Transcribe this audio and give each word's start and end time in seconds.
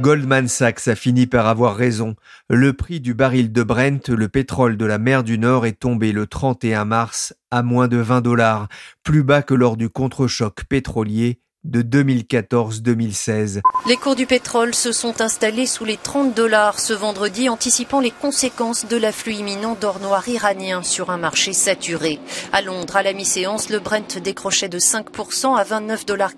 Goldman 0.00 0.46
Sachs 0.46 0.86
a 0.86 0.94
fini 0.94 1.26
par 1.26 1.48
avoir 1.48 1.74
raison. 1.74 2.14
Le 2.48 2.74
prix 2.74 3.00
du 3.00 3.14
baril 3.14 3.50
de 3.50 3.64
Brent, 3.64 4.08
le 4.08 4.28
pétrole 4.28 4.76
de 4.76 4.86
la 4.86 4.98
mer 4.98 5.24
du 5.24 5.36
Nord, 5.36 5.66
est 5.66 5.80
tombé 5.80 6.12
le 6.12 6.28
31 6.28 6.84
mars 6.84 7.34
à 7.50 7.64
moins 7.64 7.88
de 7.88 7.96
20 7.96 8.20
dollars, 8.20 8.68
plus 9.02 9.24
bas 9.24 9.42
que 9.42 9.54
lors 9.54 9.76
du 9.76 9.90
contre-choc 9.90 10.62
pétrolier 10.68 11.40
de 11.64 11.82
2014-2016. 11.82 13.60
Les 13.86 13.96
cours 13.96 14.16
du 14.16 14.26
pétrole 14.26 14.74
se 14.74 14.92
sont 14.92 15.20
installés 15.20 15.66
sous 15.66 15.84
les 15.84 15.96
30 15.96 16.34
dollars 16.34 16.80
ce 16.80 16.92
vendredi, 16.92 17.48
anticipant 17.48 18.00
les 18.00 18.10
conséquences 18.10 18.86
de 18.86 18.96
l'afflux 18.96 19.34
imminent 19.34 19.76
d'or 19.80 20.00
noir 20.00 20.28
iranien 20.28 20.82
sur 20.82 21.10
un 21.10 21.18
marché 21.18 21.52
saturé. 21.52 22.18
À 22.52 22.62
Londres, 22.62 22.96
à 22.96 23.02
la 23.02 23.12
mi-séance, 23.12 23.70
le 23.70 23.78
Brent 23.78 24.18
décrochait 24.22 24.68
de 24.68 24.78
5% 24.78 25.56
à 25.56 25.64
29,45 25.64 26.04
dollars 26.06 26.32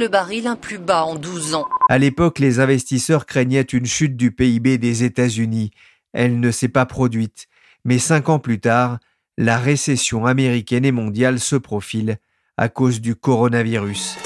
le 0.00 0.08
baril, 0.08 0.46
un 0.46 0.56
plus 0.56 0.78
bas 0.78 1.04
en 1.04 1.14
12 1.14 1.54
ans. 1.54 1.66
À 1.88 1.98
l'époque, 1.98 2.38
les 2.38 2.60
investisseurs 2.60 3.26
craignaient 3.26 3.60
une 3.60 3.86
chute 3.86 4.16
du 4.16 4.32
PIB 4.32 4.78
des 4.78 5.04
États-Unis. 5.04 5.70
Elle 6.12 6.40
ne 6.40 6.50
s'est 6.50 6.68
pas 6.68 6.86
produite. 6.86 7.46
Mais 7.84 7.98
cinq 7.98 8.28
ans 8.30 8.38
plus 8.38 8.60
tard, 8.60 8.98
la 9.36 9.58
récession 9.58 10.26
américaine 10.26 10.84
et 10.84 10.92
mondiale 10.92 11.38
se 11.38 11.56
profile 11.56 12.16
à 12.56 12.68
cause 12.68 13.00
du 13.00 13.14
coronavirus. 13.14 14.16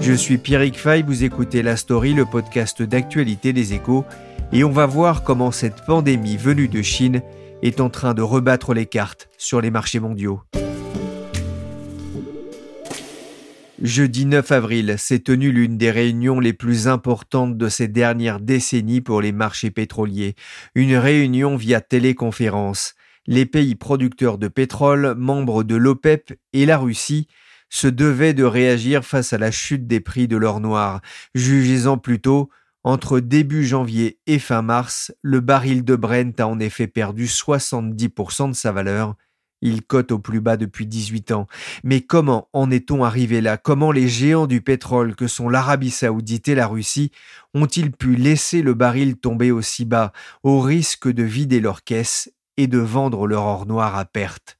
Je 0.00 0.14
suis 0.14 0.38
Pierrick 0.38 0.78
Fay, 0.78 1.02
vous 1.02 1.24
écoutez 1.24 1.62
La 1.62 1.76
Story, 1.76 2.14
le 2.14 2.24
podcast 2.24 2.82
d'actualité 2.82 3.52
des 3.52 3.74
échos, 3.74 4.06
et 4.50 4.64
on 4.64 4.70
va 4.70 4.86
voir 4.86 5.22
comment 5.22 5.50
cette 5.50 5.84
pandémie 5.84 6.38
venue 6.38 6.68
de 6.68 6.80
Chine 6.80 7.20
est 7.62 7.80
en 7.80 7.90
train 7.90 8.14
de 8.14 8.22
rebattre 8.22 8.72
les 8.72 8.86
cartes 8.86 9.28
sur 9.36 9.60
les 9.60 9.70
marchés 9.70 10.00
mondiaux. 10.00 10.40
Jeudi 13.82 14.24
9 14.24 14.50
avril 14.52 14.94
s'est 14.96 15.20
tenue 15.20 15.52
l'une 15.52 15.76
des 15.76 15.90
réunions 15.90 16.40
les 16.40 16.54
plus 16.54 16.88
importantes 16.88 17.58
de 17.58 17.68
ces 17.68 17.88
dernières 17.88 18.40
décennies 18.40 19.02
pour 19.02 19.20
les 19.20 19.32
marchés 19.32 19.70
pétroliers, 19.70 20.34
une 20.74 20.96
réunion 20.96 21.56
via 21.56 21.82
téléconférence. 21.82 22.94
Les 23.26 23.44
pays 23.44 23.74
producteurs 23.74 24.38
de 24.38 24.48
pétrole, 24.48 25.14
membres 25.14 25.62
de 25.62 25.76
l'OPEP 25.76 26.38
et 26.54 26.64
la 26.64 26.78
Russie 26.78 27.28
se 27.70 27.86
devait 27.88 28.34
de 28.34 28.44
réagir 28.44 29.04
face 29.04 29.32
à 29.32 29.38
la 29.38 29.50
chute 29.50 29.86
des 29.86 30.00
prix 30.00 30.28
de 30.28 30.36
l'or 30.36 30.60
noir. 30.60 31.00
Jugez-en 31.34 31.96
plutôt, 31.96 32.50
entre 32.82 33.20
début 33.20 33.64
janvier 33.64 34.18
et 34.26 34.38
fin 34.38 34.62
mars, 34.62 35.12
le 35.22 35.40
baril 35.40 35.84
de 35.84 35.96
Brent 35.96 36.38
a 36.38 36.46
en 36.46 36.58
effet 36.58 36.86
perdu 36.86 37.26
70% 37.26 38.48
de 38.50 38.54
sa 38.54 38.72
valeur. 38.72 39.14
Il 39.62 39.82
cote 39.82 40.10
au 40.12 40.18
plus 40.18 40.40
bas 40.40 40.56
depuis 40.56 40.86
18 40.86 41.32
ans. 41.32 41.46
Mais 41.84 42.00
comment 42.00 42.48
en 42.54 42.70
est-on 42.70 43.04
arrivé 43.04 43.42
là? 43.42 43.58
Comment 43.58 43.92
les 43.92 44.08
géants 44.08 44.46
du 44.46 44.62
pétrole 44.62 45.14
que 45.14 45.26
sont 45.26 45.50
l'Arabie 45.50 45.90
saoudite 45.90 46.48
et 46.48 46.54
la 46.54 46.66
Russie 46.66 47.12
ont-ils 47.52 47.92
pu 47.92 48.16
laisser 48.16 48.62
le 48.62 48.72
baril 48.72 49.16
tomber 49.16 49.50
aussi 49.50 49.84
bas, 49.84 50.12
au 50.42 50.60
risque 50.60 51.08
de 51.08 51.22
vider 51.22 51.60
leurs 51.60 51.84
caisses 51.84 52.32
et 52.56 52.68
de 52.68 52.78
vendre 52.78 53.26
leur 53.26 53.44
or 53.44 53.66
noir 53.66 53.96
à 53.96 54.06
perte? 54.06 54.59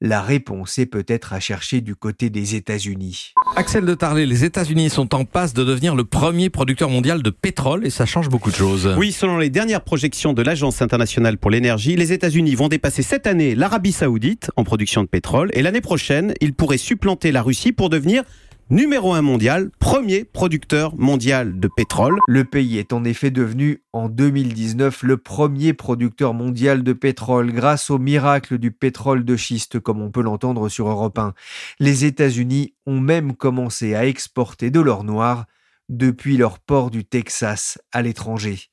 La 0.00 0.22
réponse 0.22 0.78
est 0.78 0.86
peut-être 0.86 1.32
à 1.32 1.40
chercher 1.40 1.80
du 1.80 1.96
côté 1.96 2.30
des 2.30 2.54
États-Unis. 2.54 3.32
Axel 3.56 3.84
de 3.84 3.94
Tarlet, 3.94 4.26
les 4.26 4.44
États-Unis 4.44 4.90
sont 4.90 5.12
en 5.14 5.24
passe 5.24 5.54
de 5.54 5.64
devenir 5.64 5.96
le 5.96 6.04
premier 6.04 6.50
producteur 6.50 6.88
mondial 6.88 7.22
de 7.22 7.30
pétrole 7.30 7.84
et 7.84 7.90
ça 7.90 8.06
change 8.06 8.28
beaucoup 8.28 8.50
de 8.50 8.56
choses. 8.56 8.94
Oui, 8.96 9.10
selon 9.10 9.38
les 9.38 9.50
dernières 9.50 9.82
projections 9.82 10.32
de 10.32 10.42
l'Agence 10.42 10.82
internationale 10.82 11.36
pour 11.36 11.50
l'énergie, 11.50 11.96
les 11.96 12.12
États-Unis 12.12 12.54
vont 12.54 12.68
dépasser 12.68 13.02
cette 13.02 13.26
année 13.26 13.56
l'Arabie 13.56 13.92
saoudite 13.92 14.52
en 14.54 14.62
production 14.62 15.02
de 15.02 15.08
pétrole 15.08 15.50
et 15.52 15.62
l'année 15.62 15.80
prochaine, 15.80 16.32
ils 16.40 16.54
pourraient 16.54 16.78
supplanter 16.78 17.32
la 17.32 17.42
Russie 17.42 17.72
pour 17.72 17.90
devenir 17.90 18.22
numéro 18.70 19.14
un 19.14 19.22
mondial, 19.22 19.70
premier 19.78 20.24
producteur 20.24 20.96
mondial 20.96 21.58
de 21.58 21.68
pétrole. 21.74 22.18
Le 22.26 22.44
pays 22.44 22.78
est 22.78 22.92
en 22.92 23.04
effet 23.04 23.30
devenu 23.30 23.82
en 23.92 24.08
2019 24.08 25.02
le 25.02 25.16
premier 25.16 25.72
producteur 25.72 26.34
mondial 26.34 26.82
de 26.82 26.92
pétrole 26.92 27.52
grâce 27.52 27.90
au 27.90 27.98
miracle 27.98 28.58
du 28.58 28.70
pétrole 28.70 29.24
de 29.24 29.36
schiste 29.36 29.80
comme 29.80 30.02
on 30.02 30.10
peut 30.10 30.22
l'entendre 30.22 30.68
sur 30.68 30.88
Europe 30.88 31.18
1. 31.18 31.34
Les 31.80 32.04
États-Unis 32.04 32.74
ont 32.86 33.00
même 33.00 33.34
commencé 33.34 33.94
à 33.94 34.06
exporter 34.06 34.70
de 34.70 34.80
l'or 34.80 35.04
noir 35.04 35.46
depuis 35.88 36.36
leur 36.36 36.58
port 36.58 36.90
du 36.90 37.04
Texas 37.04 37.78
à 37.92 38.02
l'étranger. 38.02 38.70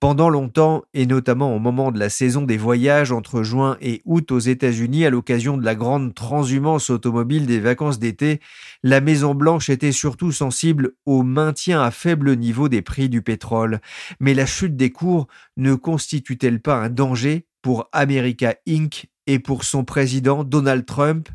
Pendant 0.00 0.28
longtemps, 0.30 0.82
et 0.94 1.06
notamment 1.06 1.54
au 1.54 1.58
moment 1.58 1.92
de 1.92 1.98
la 1.98 2.08
saison 2.08 2.42
des 2.42 2.56
voyages 2.56 3.12
entre 3.12 3.42
juin 3.42 3.76
et 3.80 4.02
août 4.04 4.32
aux 4.32 4.38
États-Unis 4.38 5.04
à 5.04 5.10
l'occasion 5.10 5.56
de 5.56 5.64
la 5.64 5.74
grande 5.74 6.14
transhumance 6.14 6.90
automobile 6.90 7.46
des 7.46 7.60
vacances 7.60 7.98
d'été, 7.98 8.40
la 8.82 9.00
Maison-Blanche 9.00 9.70
était 9.70 9.92
surtout 9.92 10.32
sensible 10.32 10.92
au 11.06 11.22
maintien 11.22 11.82
à 11.82 11.90
faible 11.90 12.36
niveau 12.36 12.68
des 12.68 12.82
prix 12.82 13.08
du 13.08 13.22
pétrole. 13.22 13.80
Mais 14.20 14.34
la 14.34 14.46
chute 14.46 14.76
des 14.76 14.90
cours 14.90 15.26
ne 15.56 15.74
constitue-t-elle 15.74 16.60
pas 16.60 16.76
un 16.76 16.90
danger 16.90 17.46
pour 17.62 17.88
America 17.92 18.54
Inc. 18.68 19.06
et 19.26 19.38
pour 19.38 19.64
son 19.64 19.84
président 19.84 20.44
Donald 20.44 20.86
Trump? 20.86 21.28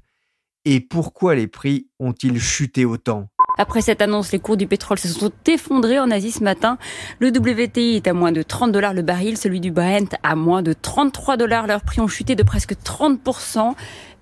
Et 0.67 0.79
pourquoi 0.79 1.35
les 1.35 1.45
prix 1.45 1.87
ont-ils 1.99 2.39
chuté 2.39 2.85
autant? 2.85 3.29
Après 3.59 3.81
cette 3.81 4.01
annonce, 4.01 4.31
les 4.31 4.39
cours 4.39 4.57
du 4.57 4.65
pétrole 4.65 4.97
se 4.97 5.07
sont 5.07 5.31
effondrés 5.47 5.99
en 5.99 6.09
Asie 6.09 6.31
ce 6.31 6.43
matin. 6.43 6.79
Le 7.19 7.29
WTI 7.29 7.97
est 7.97 8.07
à 8.07 8.13
moins 8.13 8.31
de 8.31 8.41
30 8.41 8.71
dollars 8.71 8.95
le 8.95 9.03
baril, 9.03 9.37
celui 9.37 9.59
du 9.59 9.71
Brent 9.71 10.15
à 10.23 10.35
moins 10.35 10.63
de 10.63 10.73
33 10.73 11.37
dollars. 11.37 11.67
Leurs 11.67 11.83
prix 11.83 12.01
ont 12.01 12.07
chuté 12.07 12.35
de 12.35 12.41
presque 12.41 12.73
30%. 12.73 13.75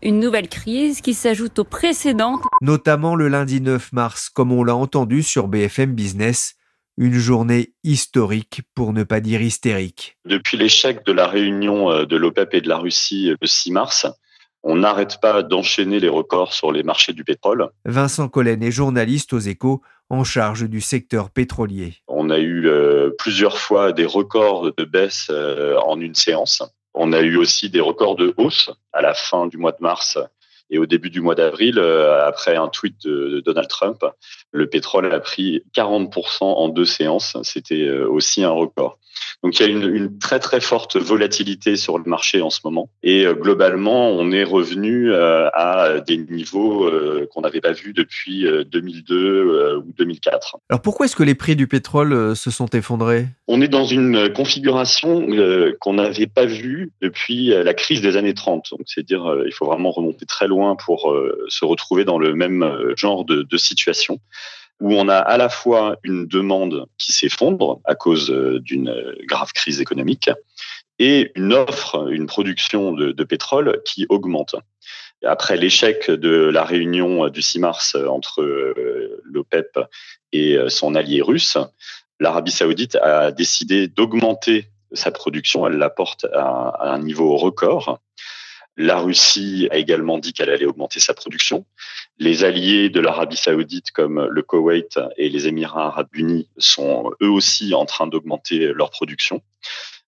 Une 0.04 0.20
nouvelle 0.20 0.50
crise 0.50 1.00
qui 1.00 1.14
s'ajoute 1.14 1.59
aux 1.59 1.64
précédentes. 1.64 2.42
Notamment 2.62 3.16
le 3.16 3.30
lundi 3.30 3.62
9 3.62 3.94
mars, 3.94 4.30
comme 4.30 4.52
on 4.52 4.66
l'a 4.66 4.75
entendu 4.75 5.24
sur 5.24 5.48
BFM 5.48 5.94
Business. 5.94 6.56
Une 6.98 7.18
journée 7.18 7.74
historique, 7.84 8.62
pour 8.75 8.94
ne 8.94 9.04
pas 9.04 9.22
dire 9.22 9.42
hystérique. 9.42 10.18
Depuis 10.25 10.58
l'échec 10.58 11.04
de 11.06 11.12
la 11.12 11.25
réunion 11.25 11.90
euh, 11.90 12.06
de 12.06 12.18
l'OPEP 12.18 12.54
et 12.54 12.62
de 12.62 12.70
la 12.70 12.78
Russie 12.78 13.31
euh, 13.31 13.36
le 13.42 13.48
6 13.48 13.72
mars, 13.72 14.06
on 14.63 14.78
n'arrête 14.78 15.19
pas 15.22 15.44
d'enchaîner 15.44 16.00
les 16.00 16.09
records 16.09 16.53
sur 16.53 16.72
les 16.72 16.84
marchés 16.84 17.13
du 17.13 17.24
pétrole. 17.24 17.69
Vincent 17.85 18.29
Collen 18.29 18.63
est 18.63 18.72
journaliste 18.72 19.34
aux 19.34 19.40
échos 19.40 19.81
en 20.09 20.24
charge 20.24 20.69
du 20.69 20.81
secteur 20.81 21.29
pétrolier. 21.29 21.96
On 22.07 22.29
a 22.29 22.40
eu 22.40 22.68
euh, 22.68 23.09
plusieurs 23.18 23.57
fois 23.57 23.91
des 23.91 24.06
records 24.06 24.72
de 24.75 24.85
baisse 24.85 25.28
euh, 25.29 25.78
en 25.79 26.00
une 26.00 26.16
séance. 26.16 26.63
On 26.94 27.12
a 27.12 27.22
eu 27.22 27.35
aussi 27.38 27.69
des 27.69 27.79
records 27.79 28.16
de 28.16 28.34
hausse 28.38 28.72
à 28.94 29.01
la 29.01 29.13
fin 29.13 29.47
du 29.47 29.57
mois 29.57 29.72
de 29.72 29.81
mars 29.81 30.18
et 30.69 30.78
au 30.78 30.85
début 30.85 31.09
du 31.09 31.22
mois 31.22 31.35
d'avril, 31.35 31.78
euh, 31.78 32.25
après 32.25 32.56
un 32.56 32.68
tweet 32.68 32.95
de, 33.06 33.41
Donald 33.45 33.68
Trump, 33.68 34.06
le 34.51 34.68
pétrole 34.68 35.12
a 35.13 35.19
pris 35.19 35.63
40% 35.75 36.44
en 36.44 36.69
deux 36.69 36.85
séances. 36.85 37.38
C'était 37.44 37.90
aussi 37.91 38.44
un 38.44 38.51
record. 38.51 38.97
Donc 39.44 39.59
il 39.59 39.63
y 39.63 39.66
a 39.66 39.69
une, 39.69 39.94
une, 39.94 40.18
très 40.19 40.40
très 40.40 40.62
forte 40.62 40.96
volatilité 40.96 41.75
sur 41.75 41.97
le 41.97 42.06
marché 42.06 42.41
en 42.41 42.50
ce 42.50 42.62
moment. 42.63 42.90
Et 43.04 43.25
euh, 43.25 43.33
globalement, 43.33 44.10
on 44.10 44.31
est 44.31 44.44
revenu 44.44 45.12
euh, 45.12 45.50
à 45.54 46.00
des 46.00 46.18
niveaux 46.18 46.86
euh, 46.86 47.27
qu'on 47.31 47.42
n'avait 47.42 47.60
pas 47.60 47.74
vus 47.74 47.94
depuis 47.94 48.45
2002 48.71 49.77
ou 49.77 49.94
2004. 49.98 50.57
Alors 50.69 50.81
pourquoi 50.81 51.06
est-ce 51.06 51.15
que 51.15 51.24
les 51.24 51.36
prix 51.36 51.56
du 51.56 51.68
pétrole 51.68 52.36
se 52.36 52.51
sont 52.51 52.68
effondrés? 52.68 53.27
On 53.48 53.62
est 53.62 53.68
dans 53.68 53.86
une 53.86 54.31
configuration 54.31 55.27
qu'on 55.80 55.94
n'avait 55.94 56.27
pas 56.27 56.45
vue 56.45 56.92
depuis 57.01 57.48
la 57.48 57.74
crise 57.74 58.01
des 58.01 58.16
années 58.16 58.33
30. 58.33 58.68
Donc 58.71 58.81
c'est-à-dire 58.86 59.44
il 59.45 59.54
faut 59.54 59.66
vraiment 59.66 59.92
remonter 59.92 60.25
très 60.25 60.48
loin 60.48 60.75
pour 60.75 61.13
se 61.50 61.66
retrouver 61.66 62.06
dans 62.06 62.18
le 62.18 62.33
même 62.33 62.94
genre 62.95 63.25
de, 63.25 63.44
de 63.44 63.57
situation 63.57 64.19
où 64.83 64.94
on 64.95 65.07
a 65.07 65.18
à 65.18 65.38
la 65.38 65.47
fois 65.47 65.95
une 66.03 66.27
demande 66.27 66.88
qui 66.97 67.13
s'effondre 67.13 67.80
à 67.85 67.95
cause 67.95 68.30
euh, 68.30 68.59
d'une 68.59 68.89
euh, 68.89 69.15
grave 69.25 69.53
crise 69.53 69.80
économique 69.80 70.30
et 71.00 71.31
une 71.35 71.53
offre, 71.53 72.12
une 72.12 72.27
production 72.27 72.91
de, 72.91 73.24
pétrole 73.24 73.81
qui 73.85 74.06
augmente. 74.09 74.56
Après 75.24 75.56
l'échec 75.56 76.12
de 76.12 76.30
la 76.30 76.65
réunion 76.65 77.30
du 77.30 77.41
6 77.41 77.59
mars 77.59 77.95
entre 77.95 78.41
euh, 78.41 79.21
l'OPEP 79.24 79.80
et 80.33 80.57
son 80.68 80.95
allié 80.95 81.21
russe, 81.21 81.57
l'Arabie 82.19 82.51
saoudite 82.51 82.97
a 82.97 83.31
décidé 83.31 83.88
d'augmenter 83.88 84.65
sa 84.91 85.12
production, 85.12 85.65
elle 85.65 85.77
la 85.77 85.89
porte 85.89 86.25
à, 86.33 86.91
un 86.91 87.00
niveau 87.00 87.38
record. 87.38 88.00
La 88.75 89.00
Russie 89.00 89.68
a 89.72 89.78
également 89.78 90.18
dit 90.18 90.34
qu'elle 90.34 90.50
allait 90.50 90.66
augmenter 90.66 91.00
sa 91.00 91.14
production. 91.14 91.66
Les 92.18 92.44
alliés 92.44 92.90
de 92.90 93.00
l'Arabie 93.00 93.38
saoudite 93.38 93.92
comme 93.92 94.28
le 94.30 94.42
Koweït 94.42 95.00
et 95.18 95.30
les 95.30 95.48
Émirats 95.48 95.88
arabes 95.88 96.10
unis 96.14 96.50
sont 96.58 97.12
eux 97.22 97.30
aussi 97.30 97.74
en 97.75 97.86
train 97.86 98.08
d'augmenter 98.08 98.74
leur 98.74 98.90
production. 98.90 99.42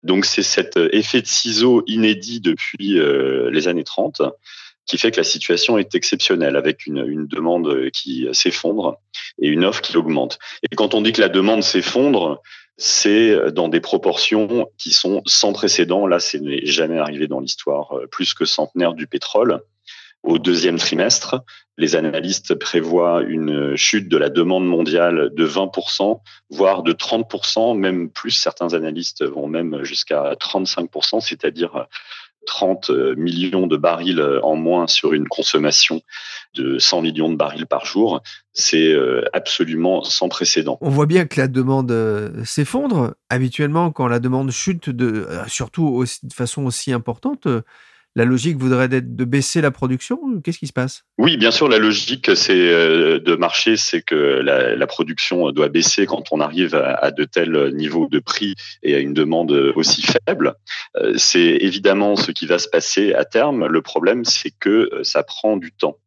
Donc 0.02 0.26
c'est 0.26 0.44
cet 0.44 0.78
effet 0.78 1.22
de 1.22 1.28
ciseau 1.28 1.84
inédit 1.88 2.40
depuis 2.40 3.00
euh, 3.00 3.50
les 3.52 3.68
années 3.68 3.84
30 3.84 4.22
qui 4.86 5.00
fait 5.00 5.12
que 5.12 5.18
la 5.18 5.24
situation 5.24 5.78
est 5.80 5.96
exceptionnelle 5.96 6.56
avec 6.56 6.86
une, 6.86 7.04
une 7.08 7.28
demande 7.28 7.90
qui 7.92 8.28
s'effondre 8.34 8.98
et 9.42 9.48
une 9.48 9.66
offre 9.66 9.82
qui 9.82 9.98
augmente. 9.98 10.38
Et 10.62 10.76
quand 10.76 10.94
on 10.94 11.02
dit 11.02 11.12
que 11.12 11.22
la 11.22 11.30
demande 11.30 11.64
s'effondre, 11.64 12.42
c'est 12.78 13.52
dans 13.52 13.70
des 13.70 13.80
proportions 13.80 14.70
qui 14.78 14.92
sont 14.92 15.22
sans 15.26 15.54
précédent. 15.54 16.08
Là, 16.08 16.20
ce 16.20 16.38
n'est 16.38 16.66
jamais 16.66 16.98
arrivé 16.98 17.28
dans 17.28 17.40
l'histoire 17.40 17.98
euh, 17.98 18.08
plus 18.08 18.34
que 18.34 18.46
centenaire 18.46 18.94
du 18.94 19.08
pétrole. 19.08 19.62
Au 20.24 20.40
deuxième 20.40 20.78
trimestre, 20.78 21.44
les 21.78 21.96
analystes 21.96 22.56
prévoient 22.56 23.22
une 23.22 23.76
chute 23.76 24.10
de 24.10 24.18
la 24.18 24.30
demande 24.30 24.66
mondiale 24.66 25.30
de 25.34 25.48
20%, 25.48 26.20
voire 26.50 26.82
de 26.82 26.94
30%, 26.94 27.78
même 27.78 28.10
plus. 28.10 28.32
Certains 28.32 28.74
analystes 28.74 29.24
vont 29.24 29.48
même 29.48 29.84
jusqu'à 29.84 30.34
35%, 30.34 31.22
c'est-à-dire 31.22 31.88
30 32.46 32.90
euh, 32.90 33.16
millions 33.16 33.68
de 33.68 33.78
barils 33.78 34.20
euh, 34.20 34.40
en 34.44 34.56
moins 34.56 34.88
sur 34.88 35.14
une 35.14 35.28
consommation 35.28 36.02
de 36.56 36.80
100 36.80 37.02
millions 37.02 37.30
de 37.30 37.36
barils 37.36 37.66
par 37.66 37.86
jour, 37.86 38.22
c'est 38.54 38.94
euh, 38.94 39.24
absolument 39.34 40.04
sans 40.04 40.30
précédent. 40.30 40.78
On 40.82 40.90
voit 40.90 41.06
bien 41.06 41.26
que 41.26 41.40
la 41.40 41.48
demande 41.48 41.94
s'effondre. 42.46 43.16
Habituellement, 43.30 43.92
quand 43.92 44.08
la 44.08 44.20
demande 44.20 44.52
chute, 44.52 44.90
surtout 45.48 46.04
de 46.24 46.34
façon 46.34 46.66
aussi 46.66 46.94
importante, 46.94 47.48
la 48.16 48.24
logique 48.24 48.58
voudrait 48.58 48.86
être 48.92 49.16
de 49.16 49.26
baisser 49.26 49.60
la 49.60 49.72
production 49.72 50.18
Qu'est-ce 50.42 50.60
qui 50.60 50.68
se 50.68 50.74
passe? 50.74 51.04
Oui, 51.18 51.36
bien 51.36 51.52
sûr, 51.52 51.68
la 51.68 51.80
logique 51.80 52.32
c'est 52.36 52.54
euh, 52.54 53.20
de 53.20 53.36
marché, 53.36 53.76
c'est 53.76 54.02
que 54.02 54.16
la, 54.16 54.88
production 54.88 55.52
doit 55.52 55.68
baisser 55.68 56.06
quand 56.06 56.32
on 56.32 56.40
arrive 56.40 56.76
à, 56.76 57.12
de 57.12 57.26
tels 57.26 57.74
niveaux 57.74 58.08
de 58.10 58.20
prix 58.20 58.56
et 58.84 58.96
à 58.96 59.00
une 59.00 59.14
demande 59.14 59.52
aussi 59.76 60.04
faible. 60.04 60.54
Euh, 60.96 61.14
c'est 61.18 61.40
évidemment 61.40 62.16
ce 62.16 62.32
qui 62.32 62.46
va 62.46 62.60
se 62.60 62.70
passer 62.70 63.14
à 63.14 63.26
terme. 63.26 63.66
Le 63.66 63.82
problème, 63.82 64.24
c'est 64.24 64.52
que 64.52 64.70
euh, 64.94 65.04
ça 65.04 65.24
prend 65.24 65.58
du 65.58 65.72
temps. 65.72 65.98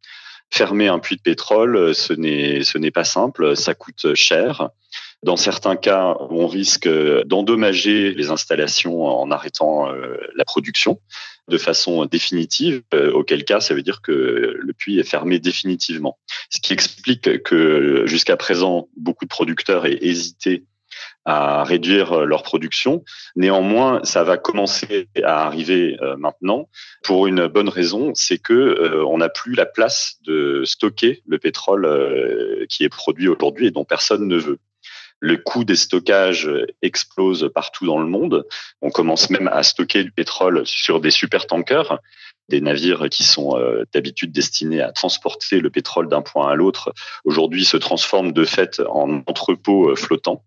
Fermer 0.51 0.89
un 0.89 1.01
puits 1.01 1.17
de 1.17 1.21
pétrole, 1.21 1.95
ce 1.95 2.15
n'est 2.15 2.63
ce 2.63 2.79
n'est 2.79 2.93
pas 2.93 3.05
simple, 3.05 3.55
ça 3.55 3.75
coûte 3.75 4.15
cher. 4.15 4.71
Dans 5.23 5.37
certains 5.37 5.77
cas, 5.77 6.17
on 6.31 6.47
risque 6.47 6.89
d'endommager 7.27 8.15
les 8.15 8.31
installations 8.31 9.05
en 9.05 9.31
arrêtant 9.31 9.93
la 10.35 10.45
production 10.47 11.01
de 11.49 11.59
façon 11.59 12.05
définitive, 12.07 12.83
euh, 12.95 13.11
auquel 13.13 13.45
cas 13.45 13.61
ça 13.61 13.75
veut 13.75 13.83
dire 13.83 14.01
que 14.03 14.57
le 14.59 14.73
puits 14.73 14.99
est 14.99 15.09
fermé 15.09 15.39
définitivement. 15.39 16.19
Ce 16.51 16.61
qui 16.61 16.73
explique 16.73 17.43
que 17.43 18.05
jusqu'à 18.07 18.37
présent, 18.37 18.89
beaucoup 18.97 19.25
de 19.25 19.31
producteurs 19.31 19.87
aient 19.87 19.99
hésité 20.01 20.65
à 21.25 21.63
réduire 21.63 22.25
leur 22.25 22.43
production. 22.43 23.05
Néanmoins, 23.37 24.01
ça 24.03 24.25
va 24.25 24.39
commencer 24.39 25.09
à 25.23 25.47
arriver 25.47 25.97
euh, 26.01 26.17
maintenant 26.17 26.69
pour 27.03 27.27
une 27.27 27.47
bonne 27.47 27.69
raison, 27.69 28.13
c'est 28.15 28.39
que 28.39 28.55
euh, 28.55 29.05
on 29.05 29.19
n'a 29.19 29.29
plus 29.29 29.55
la 29.55 29.67
place 29.67 30.17
de 30.25 30.63
stocker 30.65 31.23
le 31.27 31.39
pétrole 31.39 32.67
qui 32.69 32.85
est 32.85 32.89
produit 32.89 33.29
aujourd'hui 33.29 33.67
et 33.67 33.71
dont 33.71 33.85
personne 33.85 34.27
ne 34.27 34.37
veut. 34.37 34.59
Le 35.21 35.37
coût 35.37 35.65
des 35.65 35.77
stockages 35.77 36.49
explose 36.83 37.51
partout 37.53 37.87
dans 37.87 37.99
le 37.99 38.07
monde. 38.07 38.47
On 38.83 38.91
commence 38.91 39.31
même 39.31 39.49
à 39.49 39.63
stocker 39.63 40.05
du 40.05 40.13
pétrole 40.13 40.65
sur 40.65 41.01
des 41.01 41.11
supertankers, 41.11 41.99
des 42.49 42.61
navires 42.61 43.09
qui 43.11 43.25
sont 43.25 43.59
euh, 43.59 43.85
d'habitude 43.93 44.33
destinés 44.33 44.81
à 44.81 44.93
transporter 44.93 45.61
le 45.61 45.71
pétrole 45.71 46.09
d'un 46.09 46.23
point 46.23 46.51
à 46.51 46.55
l'autre. 46.55 46.93
Aujourd'hui, 47.25 47.65
se 47.65 47.77
transforment 47.77 48.33
de 48.33 48.45
fait 48.45 48.81
en 48.89 49.23
entrepôts 49.27 49.91
euh, 49.91 49.97
flottants. 49.97 50.45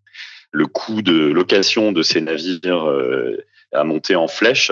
Le 0.51 0.67
coût 0.67 1.01
de 1.01 1.13
location 1.13 1.91
de 1.91 2.01
ces 2.01 2.21
navires 2.21 2.89
euh, 2.89 3.45
a 3.71 3.83
monté 3.83 4.15
en 4.15 4.27
flèche. 4.27 4.71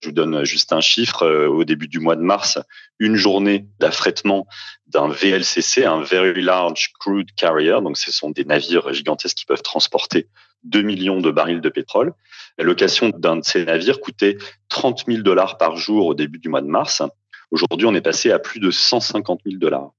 Je 0.00 0.08
vous 0.08 0.14
donne 0.14 0.44
juste 0.44 0.72
un 0.72 0.80
chiffre. 0.80 1.26
Au 1.46 1.64
début 1.64 1.88
du 1.88 1.98
mois 1.98 2.16
de 2.16 2.22
mars, 2.22 2.58
une 2.98 3.16
journée 3.16 3.66
d'affrètement 3.80 4.46
d'un 4.86 5.08
VLCC, 5.08 5.84
un 5.84 6.02
Very 6.02 6.40
Large 6.40 6.92
Crude 7.00 7.34
Carrier. 7.34 7.78
Donc, 7.82 7.96
ce 7.96 8.12
sont 8.12 8.30
des 8.30 8.44
navires 8.44 8.92
gigantesques 8.92 9.38
qui 9.38 9.46
peuvent 9.46 9.62
transporter 9.62 10.28
2 10.64 10.82
millions 10.82 11.20
de 11.20 11.30
barils 11.30 11.60
de 11.60 11.68
pétrole. 11.68 12.12
La 12.58 12.64
location 12.64 13.10
d'un 13.10 13.36
de 13.36 13.44
ces 13.44 13.64
navires 13.64 14.00
coûtait 14.00 14.38
30 14.68 15.04
000 15.06 15.22
dollars 15.22 15.58
par 15.58 15.76
jour 15.76 16.06
au 16.06 16.14
début 16.14 16.38
du 16.38 16.48
mois 16.48 16.62
de 16.62 16.66
mars. 16.66 17.02
Aujourd'hui, 17.50 17.86
on 17.86 17.94
est 17.94 18.00
passé 18.00 18.30
à 18.30 18.38
plus 18.38 18.60
de 18.60 18.70
150 18.70 19.40
000 19.44 19.58
dollars 19.58 19.90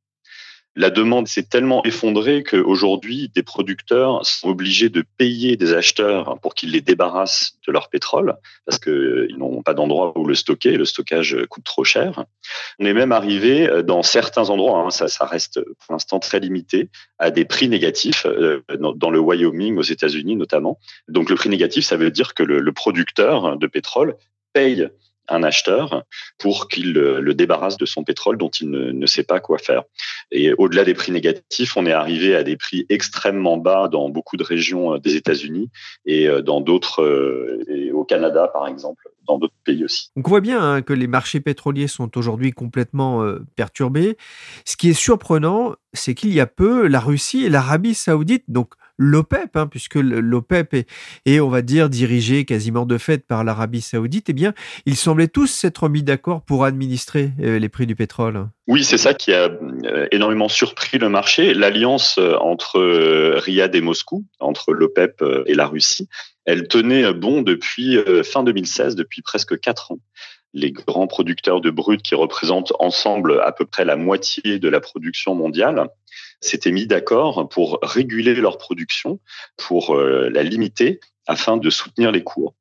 la 0.76 0.90
demande 0.90 1.28
s'est 1.28 1.44
tellement 1.44 1.84
effondrée 1.84 2.44
qu'aujourd'hui, 2.44 3.30
des 3.34 3.44
producteurs 3.44 4.26
sont 4.26 4.50
obligés 4.50 4.90
de 4.90 5.04
payer 5.18 5.58
des 5.58 5.74
acheteurs 5.74 6.40
pour 6.42 6.54
qu'ils 6.54 6.72
les 6.72 6.82
débarrassent 6.82 7.58
de 7.68 7.72
leur 7.72 7.90
pétrole 7.90 8.36
parce 8.66 8.80
qu'ils 8.80 9.36
n'ont 9.38 9.62
pas 9.64 9.74
d'endroit 9.74 10.18
où 10.18 10.26
le 10.26 10.36
stocker. 10.36 10.78
Le 10.78 10.86
stockage 10.86 11.36
coûte 11.50 11.64
trop 11.64 11.84
cher. 11.84 12.26
On 12.80 12.86
est 12.86 12.94
même 12.94 13.12
arrivé 13.12 13.84
dans 13.84 14.04
certains 14.04 14.50
endroits, 14.50 14.86
hein, 14.86 14.90
ça, 14.90 15.26
reste 15.26 15.60
pour 15.62 15.94
l'instant 15.94 16.20
très 16.20 16.40
limité, 16.40 16.90
à 17.18 17.32
des 17.32 17.46
prix 17.46 17.68
négatifs 17.68 18.26
euh, 18.26 18.62
dans 18.78 19.10
le 19.10 19.20
Wyoming, 19.20 19.78
aux 19.78 19.84
États-Unis 19.84 20.36
notamment. 20.36 20.80
Donc 21.08 21.30
le 21.30 21.36
prix 21.36 21.50
négatif, 21.50 21.84
ça 21.84 21.98
veut 21.98 22.12
dire 22.12 22.34
que 22.34 22.44
le 22.44 22.72
producteur 22.72 23.58
de 23.58 23.68
pétrole 23.68 24.16
paye 24.54 24.90
un 25.30 25.44
acheteur 25.44 26.04
pour 26.38 26.68
qu'il 26.68 26.94
le 26.94 27.34
débarrasse 27.34 27.78
de 27.78 27.86
son 27.86 28.04
pétrole 28.04 28.38
dont 28.38 28.50
il 28.50 28.70
ne, 28.70 29.06
sait 29.06 29.24
pas 29.24 29.40
quoi 29.40 29.58
faire. 29.58 29.84
Et 30.32 30.54
au-delà 30.54 30.84
des 30.84 30.94
prix 30.94 31.12
négatifs, 31.12 31.78
on 31.78 31.86
est 31.86 31.92
arrivé 31.92 32.36
à 32.36 32.44
des 32.44 32.58
prix 32.58 32.86
extrêmement 32.90 33.58
bas 33.58 33.88
dans 33.88 34.10
beaucoup 34.10 34.38
de 34.38 34.44
régions 34.44 34.96
euh, 34.96 35.00
des 35.00 35.16
États-Unis 35.16 35.70
et 36.06 36.28
euh, 36.28 36.42
dans 36.42 36.62
d'autres, 36.62 37.04
euh, 37.04 37.92
au 37.94 38.04
Canada 38.04 38.50
par 38.52 38.68
exemple, 38.68 39.10
dans 39.28 39.38
d'autres 39.38 39.54
pays 39.64 39.84
aussi. 39.84 40.10
On 40.16 40.22
voit 40.22 40.42
bien 40.42 40.62
hein, 40.62 40.82
que 40.82 40.94
les 40.94 41.08
marchés 41.08 41.40
pétroliers 41.40 41.88
sont 41.88 42.18
aujourd'hui 42.18 42.52
complètement 42.52 43.24
perturbés. 43.56 44.18
Ce 44.66 44.78
qui 44.78 44.90
est 44.90 44.94
surprenant, 44.94 45.76
c'est 45.94 46.14
qu'il 46.14 46.34
y 46.34 46.40
a 46.40 46.48
peu, 46.48 46.88
la 46.88 47.00
Russie 47.00 47.46
et 47.46 47.50
l'Arabie 47.50 47.94
saoudite, 47.94 48.44
donc 48.48 48.74
l'OPEP, 49.00 49.56
hein, 49.56 49.66
puisque 49.66 49.96
l'OPEP 49.96 50.86
est, 51.26 51.40
on 51.40 51.50
va 51.50 51.64
dire, 51.64 51.90
dirigé 51.90 52.46
quasiment 52.46 52.86
de 52.86 52.98
fait 53.00 53.26
par 53.26 53.44
l'Arabie 53.44 53.82
saoudite, 53.82 54.30
eh 54.30 54.34
bien, 54.34 54.54
ils 54.86 54.98
semblaient 54.98 55.30
tous 55.30 55.48
s'être 55.48 55.90
mis 55.90 56.04
d'accord 56.04 56.44
pour 56.44 56.66
administrer 56.66 57.32
euh, 57.42 57.58
les 57.58 57.70
prix 57.70 57.88
du 57.88 57.96
pétrole. 57.96 58.48
Oui, 58.68 58.84
c'est 58.84 58.98
ça 58.98 59.14
qui 59.14 59.34
a 59.34 59.50
euh, 59.50 60.08
énormément 60.12 60.50
surpris 60.50 61.00
le 61.00 61.10
marché. 61.10 61.54
L'alliance 61.54 62.18
euh, 62.20 62.36
entre 62.36 62.80
Riyad 63.40 63.74
et 63.74 63.82
Moscou, 63.82 64.26
entre 64.40 64.74
l'OPEP 64.74 65.24
et 65.46 65.56
la 65.56 65.66
Russie, 65.66 66.10
elle 66.46 66.68
tenait 66.68 67.14
bon 67.14 67.42
depuis 67.42 67.98
fin 68.24 68.44
2016, 68.44 68.96
depuis 68.96 69.22
presque 69.22 69.60
quatre 69.60 69.92
ans 69.92 70.00
les 70.54 70.72
grands 70.72 71.08
producteurs 71.08 71.62
de 71.62 71.70
brut 71.70 72.02
qui 72.02 72.16
représentent 72.16 72.74
ensemble 72.80 73.40
à 73.42 73.52
peu 73.52 73.66
près 73.66 73.86
la 73.86 73.96
moitié 73.96 74.60
de 74.60 74.68
la 74.68 74.80
production 74.80 75.36
mondiale 75.36 75.88
s'étaient 76.42 76.72
mis 76.72 76.88
d'accord 76.88 77.50
pour 77.50 77.80
réguler 77.82 78.34
leur 78.36 78.58
production, 78.58 79.20
pour 79.58 79.96
euh, 79.96 80.30
la 80.30 80.44
limiter, 80.44 81.00
afin 81.28 81.58
de 81.58 81.70
soutenir 81.70 82.12
les 82.12 82.24
cours. 82.24 82.56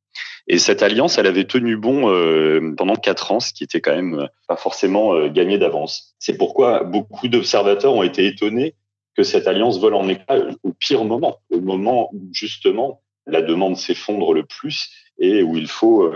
Et 0.46 0.58
cette 0.58 0.82
alliance, 0.82 1.18
elle 1.18 1.26
avait 1.26 1.44
tenu 1.44 1.76
bon 1.76 2.10
euh, 2.10 2.74
pendant 2.76 2.96
quatre 2.96 3.32
ans, 3.32 3.40
ce 3.40 3.52
qui 3.52 3.64
était 3.64 3.80
quand 3.80 3.94
même 3.94 4.28
pas 4.46 4.56
forcément 4.56 5.14
euh, 5.14 5.28
gagné 5.28 5.58
d'avance. 5.58 6.14
C'est 6.18 6.36
pourquoi 6.36 6.84
beaucoup 6.84 7.28
d'observateurs 7.28 7.94
ont 7.94 8.02
été 8.02 8.26
étonnés 8.26 8.74
que 9.16 9.22
cette 9.22 9.46
alliance 9.46 9.78
vole 9.78 9.94
en 9.94 10.08
éclat 10.08 10.46
au 10.62 10.72
pire 10.72 11.04
moment, 11.04 11.38
au 11.50 11.60
moment 11.60 12.10
où 12.12 12.28
justement 12.32 13.02
la 13.26 13.42
demande 13.42 13.76
s'effondre 13.76 14.32
le 14.32 14.44
plus 14.44 14.90
et 15.18 15.42
où 15.42 15.56
il 15.56 15.66
faut 15.66 16.10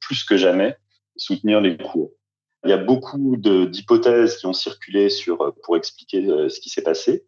plus 0.00 0.22
que 0.22 0.36
jamais 0.36 0.76
soutenir 1.16 1.60
les 1.60 1.76
cours. 1.76 2.12
Il 2.64 2.70
y 2.70 2.74
a 2.74 2.78
beaucoup 2.78 3.36
d'hypothèses 3.36 4.36
qui 4.36 4.46
ont 4.46 4.52
circulé 4.52 5.08
sur, 5.08 5.40
euh, 5.40 5.50
pour 5.64 5.76
expliquer 5.76 6.26
euh, 6.26 6.48
ce 6.48 6.60
qui 6.60 6.68
s'est 6.68 6.82
passé. 6.82 7.24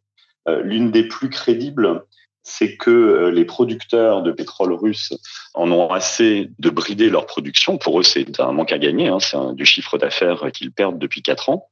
Euh, 0.49 0.63
l'une 0.63 0.91
des 0.91 1.05
plus 1.05 1.31
crédibles, 1.31 2.05
c'est 2.43 2.77
que 2.77 3.31
les 3.33 3.45
producteurs 3.45 4.23
de 4.23 4.33
pétrole 4.33 4.73
russe 4.73 5.15
en 5.55 5.71
ont 5.71 5.91
assez 5.91 6.51
de 6.59 6.71
brider 6.71 7.09
leur 7.09 7.27
production. 7.27 7.79
Pour 7.79 8.01
eux, 8.01 8.03
c'est 8.03 8.41
un 8.41 8.51
manque 8.51 8.73
à 8.73 8.79
gagner, 8.79 9.07
hein. 9.07 9.21
c'est 9.21 9.37
du 9.55 9.65
chiffre 9.65 9.97
d'affaires 9.97 10.51
qu'ils 10.53 10.73
perdent 10.73 10.99
depuis 10.99 11.23
quatre 11.23 11.51
ans. 11.51 11.69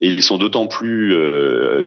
Et 0.00 0.06
ils 0.06 0.22
sont 0.22 0.38
d'autant 0.38 0.68
plus 0.68 1.18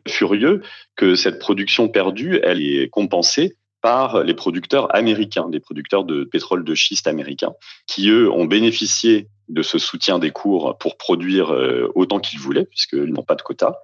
furieux 0.06 0.62
que 0.98 1.16
cette 1.16 1.40
production 1.40 1.88
perdue, 1.88 2.42
elle 2.44 2.62
est 2.62 2.90
compensée 2.90 3.56
par 3.82 4.22
les 4.26 4.34
producteurs 4.34 4.94
américains, 4.94 5.48
des 5.48 5.62
producteurs 5.62 6.04
de 6.04 6.26
pétrole 6.26 6.66
de 6.66 6.76
schiste 6.76 7.08
américains, 7.08 7.54
qui 7.88 8.10
eux 8.10 8.30
ont 8.30 8.44
bénéficié 8.44 9.30
de 9.50 9.62
ce 9.62 9.78
soutien 9.78 10.20
des 10.20 10.32
cours 10.32 10.78
pour 10.78 10.98
produire 10.98 11.54
euh, 11.54 11.92
autant 11.96 12.20
qu'ils 12.20 12.40
voulaient, 12.40 12.66
puisqu'ils 12.66 13.14
n'ont 13.14 13.24
pas 13.24 13.36
de 13.36 13.42
quota. 13.42 13.80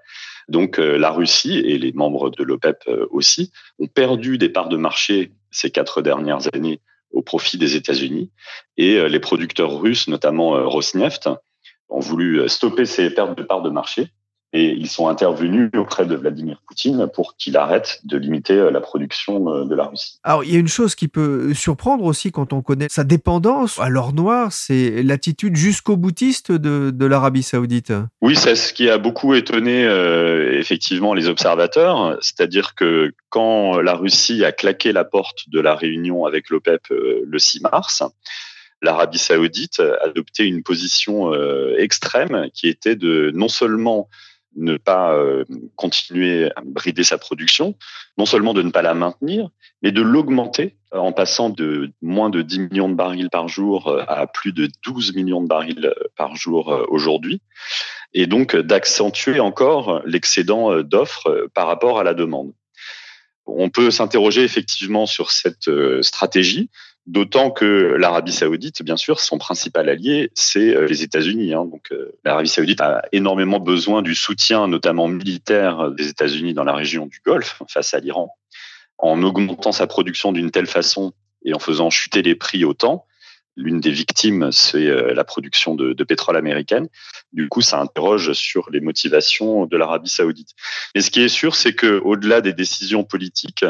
Donc 0.48 0.80
euh, 0.80 0.98
la 0.98 1.12
Russie 1.12 1.58
et 1.60 1.78
les 1.78 1.92
membres 1.94 2.30
de 2.30 2.44
l'OPEP 2.44 2.84
euh, 2.88 3.06
aussi 3.12 3.52
ont 3.80 3.88
perdu 3.88 4.38
des 4.38 4.50
parts 4.50 4.70
de 4.70 4.78
marché 4.78 5.32
ces 5.52 5.72
quatre 5.72 6.02
dernières 6.02 6.54
années 6.54 6.80
au 7.12 7.22
profit 7.22 7.58
des 7.58 7.76
États-Unis. 7.76 8.32
Et 8.78 9.10
les 9.10 9.20
producteurs 9.20 9.82
russes, 9.82 10.08
notamment 10.08 10.52
Rosneft, 10.70 11.30
ont 11.90 12.00
voulu 12.00 12.48
stopper 12.48 12.86
ces 12.86 13.10
pertes 13.10 13.38
de 13.38 13.44
parts 13.44 13.62
de 13.62 13.70
marché 13.70 14.08
et 14.54 14.72
ils 14.72 14.90
sont 14.90 15.08
intervenus 15.08 15.70
auprès 15.78 16.06
de 16.06 16.16
Vladimir 16.16 16.62
Poutine 16.68 17.08
pour 17.14 17.36
qu'il 17.38 17.56
arrête 17.56 18.02
de 18.04 18.18
limiter 18.18 18.54
euh, 18.54 18.70
la 18.70 18.82
production 18.82 19.50
euh, 19.50 19.66
de 19.66 19.76
la 19.76 19.86
Russie. 19.86 20.20
Alors, 20.24 20.44
il 20.44 20.52
y 20.52 20.56
a 20.58 20.60
une 20.60 20.68
chose 20.68 20.96
qui 20.96 21.08
peut 21.08 21.54
surprendre 21.54 22.04
aussi 22.04 22.32
quand 22.32 22.52
on 22.52 22.62
connaît 22.62 22.88
sa 22.90 23.04
dépendance 23.04 23.80
à 23.80 23.88
l'or 23.88 24.14
noir, 24.14 24.52
c'est 24.52 25.04
l'attitude 25.04 25.56
jusqu'au 25.56 25.96
boutiste 25.96 26.52
de, 26.52 26.92
de 26.92 27.06
l'Arabie 27.06 27.44
saoudite. 27.44 27.94
Oui, 28.22 28.36
c'est 28.36 28.56
ce 28.56 28.74
qui 28.74 28.90
a 28.90 28.98
beaucoup 28.98 29.34
étonné 29.34 29.86
euh, 29.86 30.60
effectivement 30.60 31.14
les 31.14 31.30
observateurs, 31.30 32.18
c'est-à-dire 32.22 32.76
que 32.76 33.14
quand 33.30 33.80
la 33.80 33.94
Russie 33.94 34.44
a 34.44 34.52
claqué 34.52 34.92
la 34.92 35.06
porte 35.06 35.50
de 35.50 35.62
la 35.62 35.76
réunion 35.76 36.26
avec 36.26 36.50
l'OPEP 36.50 36.88
le 36.90 37.40
6 37.40 37.62
mars, 37.62 38.04
l'Arabie 38.82 39.18
saoudite 39.20 39.80
a 39.80 40.06
adopté 40.06 40.46
une 40.46 40.64
position 40.64 41.32
extrême 41.78 42.50
qui 42.54 42.68
était 42.68 42.96
de 42.96 43.32
non 43.34 43.48
seulement 43.48 44.10
ne 44.56 44.78
pas 44.78 45.14
euh, 45.14 45.46
continuer 45.76 46.52
à 46.56 46.62
brider 46.64 47.04
sa 47.04 47.18
production, 47.18 47.76
non 48.18 48.26
seulement 48.26 48.54
de 48.54 48.62
ne 48.62 48.72
pas 48.72 48.82
la 48.82 48.94
maintenir, 48.94 49.50
mais 49.82 49.92
de 49.92 50.02
l'augmenter 50.02 50.76
euh, 50.94 51.00
en 51.00 51.12
passant 51.12 51.50
de 51.50 51.92
moins 52.02 52.30
de 52.30 52.42
10 52.42 52.60
millions 52.60 52.90
de 52.90 52.96
barils 52.96 53.30
par 53.30 53.48
jour 53.48 53.88
euh, 53.88 54.04
à 54.08 54.28
plus 54.28 54.52
de 54.52 54.70
12 54.86 55.16
millions 55.16 55.42
de 55.42 55.48
barils 55.48 55.94
par 56.16 56.36
jour 56.36 56.86
aujourd'hui, 56.90 57.42
et 58.14 58.28
donc 58.28 58.56
d'accentuer 58.56 59.40
encore 59.40 60.02
l'excédent 60.06 60.82
d'offres 60.82 61.48
par 61.54 61.68
rapport 61.68 62.00
à 62.00 62.04
la 62.04 62.14
demande. 62.14 62.52
On 63.46 63.70
peut 63.70 63.92
s'interroger 63.92 64.44
effectivement 64.44 65.06
sur 65.06 65.32
cette 65.32 65.70
stratégie. 66.02 66.70
D'autant 67.08 67.50
que 67.50 67.96
l'Arabie 67.98 68.32
Saoudite, 68.32 68.84
bien 68.84 68.96
sûr, 68.96 69.20
son 69.20 69.40
principal 69.40 69.90
allié, 69.90 70.32
c'est 70.36 70.76
euh, 70.76 70.86
les 70.86 71.02
États-Unis. 71.02 71.54
Hein. 71.54 71.66
Donc, 71.66 71.92
euh, 71.92 72.12
l'Arabie 72.24 72.48
Saoudite 72.48 72.80
a 72.80 73.02
énormément 73.12 73.60
besoin 73.60 74.04
du 74.04 74.14
soutien, 74.14 74.68
notamment 74.68 75.08
militaire, 75.08 75.92
des 75.92 76.10
États-Unis 76.10 76.54
dans 76.54 76.64
la 76.64 76.76
région 76.76 77.08
du 77.08 77.20
Golfe 77.26 77.62
face 77.68 77.96
à 77.96 78.00
l'Iran. 78.00 78.36
En 79.00 79.24
augmentant 79.24 79.72
sa 79.72 79.88
production 79.88 80.32
d'une 80.32 80.52
telle 80.52 80.68
façon 80.68 81.14
et 81.44 81.56
en 81.56 81.60
faisant 81.60 81.90
chuter 81.90 82.22
les 82.22 82.36
prix 82.36 82.64
autant, 82.66 83.08
l'une 83.56 83.80
des 83.80 83.92
victimes, 83.92 84.52
c'est 84.52 84.86
euh, 84.86 85.14
la 85.16 85.24
production 85.24 85.74
de, 85.74 85.94
de, 85.94 86.04
pétrole 86.04 86.38
américaine. 86.38 86.88
Du 87.34 87.50
coup, 87.50 87.62
ça 87.62 87.80
interroge 87.82 88.34
sur 88.34 88.70
les 88.70 88.80
motivations 88.80 89.66
de 89.66 89.76
l'Arabie 89.76 90.10
Saoudite. 90.10 90.52
Mais 90.94 91.02
ce 91.02 91.10
qui 91.10 91.22
est 91.22 91.30
sûr, 91.30 91.56
c'est 91.56 91.74
que 91.74 92.00
au-delà 92.04 92.42
des 92.42 92.54
décisions 92.54 93.04
politiques, 93.04 93.66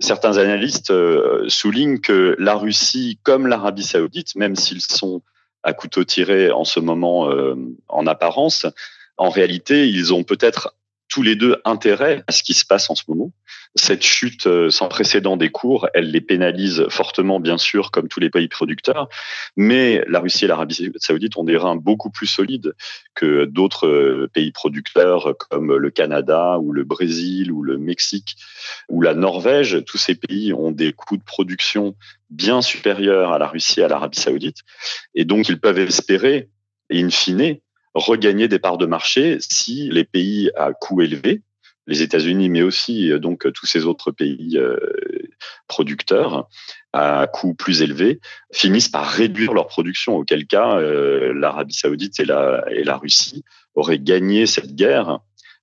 certains 0.00 0.38
analystes 0.38 0.90
euh, 0.90 1.44
soulignent 1.48 2.00
que 2.00 2.36
la 2.38 2.54
Russie, 2.54 3.18
comme 3.22 3.46
l'Arabie 3.46 3.84
saoudite, 3.84 4.34
même 4.36 4.56
s'ils 4.56 4.82
sont 4.82 5.22
à 5.62 5.72
couteau 5.72 6.04
tiré 6.04 6.50
en 6.50 6.64
ce 6.64 6.80
moment 6.80 7.30
euh, 7.30 7.54
en 7.88 8.06
apparence, 8.06 8.66
en 9.16 9.30
réalité, 9.30 9.88
ils 9.88 10.12
ont 10.12 10.24
peut-être 10.24 10.74
tous 11.08 11.22
les 11.22 11.36
deux 11.36 11.60
intérêt 11.64 12.24
à 12.26 12.32
ce 12.32 12.42
qui 12.42 12.54
se 12.54 12.64
passe 12.64 12.90
en 12.90 12.94
ce 12.94 13.04
moment. 13.08 13.30
Cette 13.76 14.04
chute 14.04 14.46
euh, 14.46 14.70
sans 14.70 14.86
précédent 14.86 15.36
des 15.36 15.50
cours, 15.50 15.88
elle 15.94 16.12
les 16.12 16.20
pénalise 16.20 16.86
fortement, 16.90 17.40
bien 17.40 17.58
sûr, 17.58 17.90
comme 17.90 18.06
tous 18.06 18.20
les 18.20 18.30
pays 18.30 18.46
producteurs, 18.46 19.08
mais 19.56 20.04
la 20.06 20.20
Russie 20.20 20.44
et 20.44 20.48
l'Arabie 20.48 20.92
saoudite 20.98 21.36
ont 21.36 21.42
des 21.42 21.56
reins 21.56 21.74
beaucoup 21.74 22.10
plus 22.10 22.28
solides 22.28 22.74
que 23.14 23.46
d'autres 23.46 23.88
euh, 23.88 24.30
pays 24.32 24.52
producteurs 24.52 25.36
comme 25.50 25.74
le 25.74 25.90
Canada 25.90 26.58
ou 26.60 26.72
le 26.72 26.84
Brésil 26.84 27.50
ou 27.50 27.64
le 27.64 27.76
Mexique 27.76 28.36
ou 28.88 29.02
la 29.02 29.14
Norvège. 29.14 29.84
Tous 29.84 29.98
ces 29.98 30.14
pays 30.14 30.52
ont 30.52 30.70
des 30.70 30.92
coûts 30.92 31.16
de 31.16 31.24
production 31.24 31.96
bien 32.30 32.62
supérieurs 32.62 33.32
à 33.32 33.38
la 33.38 33.48
Russie 33.48 33.80
et 33.80 33.84
à 33.84 33.88
l'Arabie 33.88 34.20
saoudite, 34.20 34.58
et 35.16 35.24
donc 35.24 35.48
ils 35.48 35.58
peuvent 35.58 35.80
espérer, 35.80 36.48
in 36.92 37.10
fine, 37.10 37.58
regagner 37.94 38.46
des 38.46 38.60
parts 38.60 38.78
de 38.78 38.86
marché 38.86 39.38
si 39.40 39.88
les 39.90 40.04
pays 40.04 40.50
à 40.56 40.72
coût 40.72 41.00
élevé, 41.00 41.42
les 41.86 42.02
États-Unis, 42.02 42.48
mais 42.48 42.62
aussi 42.62 43.10
euh, 43.10 43.18
donc 43.18 43.50
tous 43.52 43.66
ces 43.66 43.84
autres 43.84 44.10
pays 44.10 44.56
euh, 44.56 44.76
producteurs 45.68 46.48
à 46.92 47.26
coût 47.26 47.54
plus 47.54 47.82
élevé, 47.82 48.20
finissent 48.52 48.88
par 48.88 49.08
réduire 49.08 49.52
leur 49.52 49.66
production. 49.66 50.16
Auquel 50.16 50.46
cas, 50.46 50.78
euh, 50.78 51.32
l'Arabie 51.34 51.74
Saoudite 51.74 52.20
et 52.20 52.24
la, 52.24 52.64
et 52.70 52.84
la 52.84 52.96
Russie 52.96 53.44
auraient 53.74 53.98
gagné 53.98 54.46
cette 54.46 54.74
guerre 54.74 55.18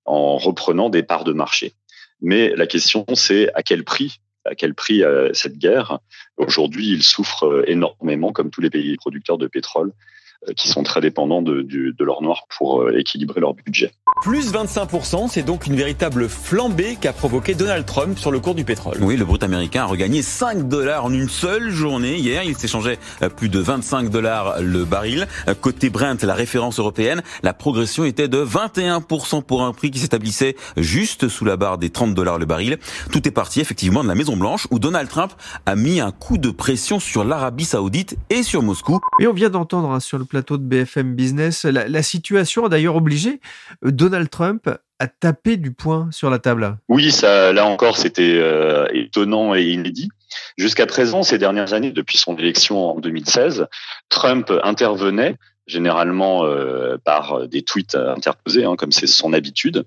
en 0.05 0.37
reprenant 0.37 0.89
des 0.89 1.03
parts 1.03 1.23
de 1.23 1.33
marché. 1.33 1.73
Mais 2.21 2.53
la 2.55 2.67
question, 2.67 3.05
c'est 3.13 3.51
à 3.53 3.63
quel 3.63 3.83
prix 3.83 4.19
à 4.43 4.55
quel 4.55 4.73
prix 4.73 5.03
cette 5.33 5.59
guerre? 5.59 5.99
Aujourd'hui, 6.35 6.89
ils 6.89 7.03
souffrent 7.03 7.63
énormément, 7.67 8.31
comme 8.31 8.49
tous 8.49 8.59
les 8.59 8.71
pays 8.71 8.95
producteurs 8.95 9.37
de 9.37 9.45
pétrole, 9.45 9.89
euh, 9.89 10.20
qui 10.55 10.69
sont 10.69 10.83
très 10.83 11.01
dépendants 11.01 11.41
de, 11.41 11.61
de 11.61 12.03
l'or 12.03 12.21
noir 12.21 12.45
pour 12.57 12.81
euh, 12.81 12.97
équilibrer 12.97 13.39
leur 13.39 13.53
budget. 13.53 13.91
Plus 14.23 14.51
25%, 14.51 15.29
c'est 15.29 15.43
donc 15.43 15.67
une 15.67 15.75
véritable 15.75 16.27
flambée 16.29 16.97
qu'a 16.99 17.13
provoqué 17.13 17.53
Donald 17.53 17.85
Trump 17.85 18.17
sur 18.17 18.31
le 18.31 18.39
cours 18.39 18.55
du 18.55 18.63
pétrole. 18.63 18.97
Oui, 19.01 19.17
le 19.17 19.25
brut 19.25 19.43
américain 19.43 19.83
a 19.83 19.85
regagné 19.85 20.21
5 20.21 20.67
dollars 20.67 21.05
en 21.05 21.13
une 21.13 21.29
seule 21.29 21.69
journée. 21.69 22.17
Hier, 22.17 22.43
il 22.43 22.55
s'échangeait 22.55 22.99
euh, 23.21 23.29
plus 23.29 23.49
de 23.49 23.59
25 23.59 24.09
dollars 24.09 24.61
le 24.61 24.85
baril. 24.85 25.27
Côté 25.59 25.89
Brent, 25.89 26.23
la 26.23 26.33
référence 26.33 26.79
européenne, 26.79 27.21
la 27.43 27.53
progression 27.53 28.03
était 28.03 28.27
de 28.27 28.43
21% 28.43 29.43
pour 29.43 29.63
un 29.63 29.73
prix 29.73 29.91
qui 29.91 29.99
s'établissait 29.99 30.55
juste 30.77 31.27
sous 31.27 31.45
la 31.45 31.57
barre 31.57 31.77
des 31.77 31.89
30 31.89 32.13
dollars 32.13 32.37
le 32.37 32.45
baril. 32.45 32.77
Tout 33.11 33.27
est 33.27 33.31
parti 33.31 33.59
effectivement 33.59 34.03
de 34.03 34.07
la 34.07 34.15
Maison 34.15 34.37
Blanche 34.37 34.67
où 34.71 34.79
Donald 34.79 35.09
Trump 35.09 35.33
a 35.65 35.75
mis 35.75 35.99
un 35.99 36.11
coup 36.11 36.37
de 36.37 36.49
pression 36.49 36.99
sur 36.99 37.23
l'Arabie 37.23 37.65
Saoudite 37.65 38.17
et 38.29 38.43
sur 38.43 38.61
Moscou. 38.63 38.99
Et 39.19 39.27
on 39.27 39.33
vient 39.33 39.49
d'entendre 39.49 39.91
hein, 39.91 39.99
sur 39.99 40.17
le 40.17 40.25
plateau 40.31 40.57
de 40.57 40.63
BFM 40.63 41.13
Business. 41.13 41.65
La, 41.65 42.03
situation 42.03 42.65
a 42.65 42.69
d'ailleurs 42.69 42.95
obligé 42.95 43.41
euh, 43.85 43.91
Donald 43.91 44.29
Trump 44.29 44.69
à 44.97 45.07
taper 45.07 45.57
du 45.57 45.73
poing 45.73 46.09
sur 46.11 46.29
la 46.29 46.39
table. 46.39 46.77
Oui, 46.87 47.11
ça, 47.11 47.51
là 47.51 47.65
encore, 47.65 47.97
c'était 47.97 48.37
euh, 48.39 48.87
étonnant 48.93 49.53
et 49.53 49.63
inédit. 49.63 50.09
Jusqu'à 50.57 50.85
présent, 50.85 51.21
ces 51.21 51.37
dernières 51.37 51.73
années, 51.73 51.91
depuis 51.91 52.17
son 52.17 52.37
élection 52.37 52.91
en 52.91 52.99
2016, 52.99 53.67
Trump 54.07 54.53
intervenait 54.63 55.35
généralement 55.67 56.45
euh, 56.45 56.97
par 57.03 57.47
des 57.49 57.61
tweets 57.61 57.95
interposés, 57.95 58.63
hein, 58.63 58.75
comme 58.77 58.93
c'est 58.93 59.07
son 59.07 59.33
habitude, 59.33 59.83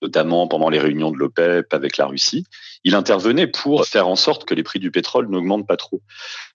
notamment 0.00 0.48
pendant 0.48 0.70
les 0.70 0.78
réunions 0.78 1.10
de 1.10 1.18
l'OPEP 1.18 1.72
avec 1.74 1.98
la 1.98 2.06
Russie. 2.06 2.46
Il 2.84 2.94
intervenait 2.94 3.46
pour 3.46 3.86
faire 3.86 4.08
en 4.08 4.16
sorte 4.16 4.44
que 4.44 4.54
les 4.54 4.62
prix 4.62 4.78
du 4.78 4.90
pétrole 4.90 5.28
n'augmentent 5.28 5.66
pas 5.66 5.78
trop, 5.78 6.02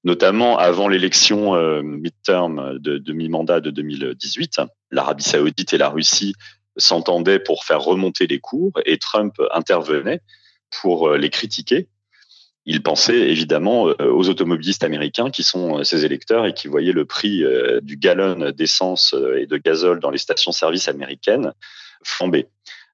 notamment 0.03 0.59
avant 0.59 0.88
l'élection 0.88 1.55
euh, 1.55 1.81
midterm 1.81 2.77
de, 2.77 3.13
mi-mandat 3.13 3.62
de 3.62 3.71
2018. 3.71 4.62
L'Arabie 4.91 5.24
saoudite 5.24 5.74
et 5.74 5.79
la 5.79 5.89
Russie 5.89 6.36
s'entendaient 6.77 7.39
pour 7.39 7.63
faire 7.63 7.81
remonter 7.81 8.27
les 8.27 8.39
cours 8.39 8.74
et 8.86 9.00
Trump 9.00 9.33
intervenait 9.51 10.21
pour 10.81 11.09
euh, 11.09 11.17
les 11.17 11.31
critiquer. 11.31 11.89
Il 12.65 12.83
pensait 12.83 13.17
évidemment 13.17 13.88
euh, 13.88 14.12
aux 14.12 14.29
automobilistes 14.29 14.83
américains 14.83 15.31
qui 15.31 15.41
sont 15.41 15.83
ses 15.83 16.05
électeurs 16.05 16.45
et 16.45 16.53
qui 16.53 16.67
voyaient 16.67 16.93
le 16.93 17.05
prix 17.05 17.43
du 17.81 17.98
gallon 17.98 18.51
d'essence 18.51 19.15
et 19.36 19.48
de 19.48 19.57
gazole 19.57 20.00
dans 20.00 20.12
les 20.12 20.19
stations-service 20.19 20.88
américaines 20.88 21.53
flamber. 22.03 22.48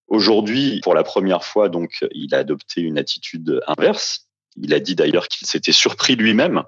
Aujourd'hui, 0.07 0.79
pour 0.83 0.93
la 0.93 1.03
première 1.03 1.43
fois, 1.43 1.69
donc, 1.69 2.05
il 2.11 2.33
a 2.35 2.39
adopté 2.39 2.81
une 2.81 2.97
attitude 2.97 3.61
inverse. 3.67 4.27
Il 4.55 4.73
a 4.73 4.79
dit 4.79 4.95
d'ailleurs 4.95 5.27
qu'il 5.27 5.47
s'était 5.47 5.71
surpris 5.71 6.15
lui-même. 6.15 6.63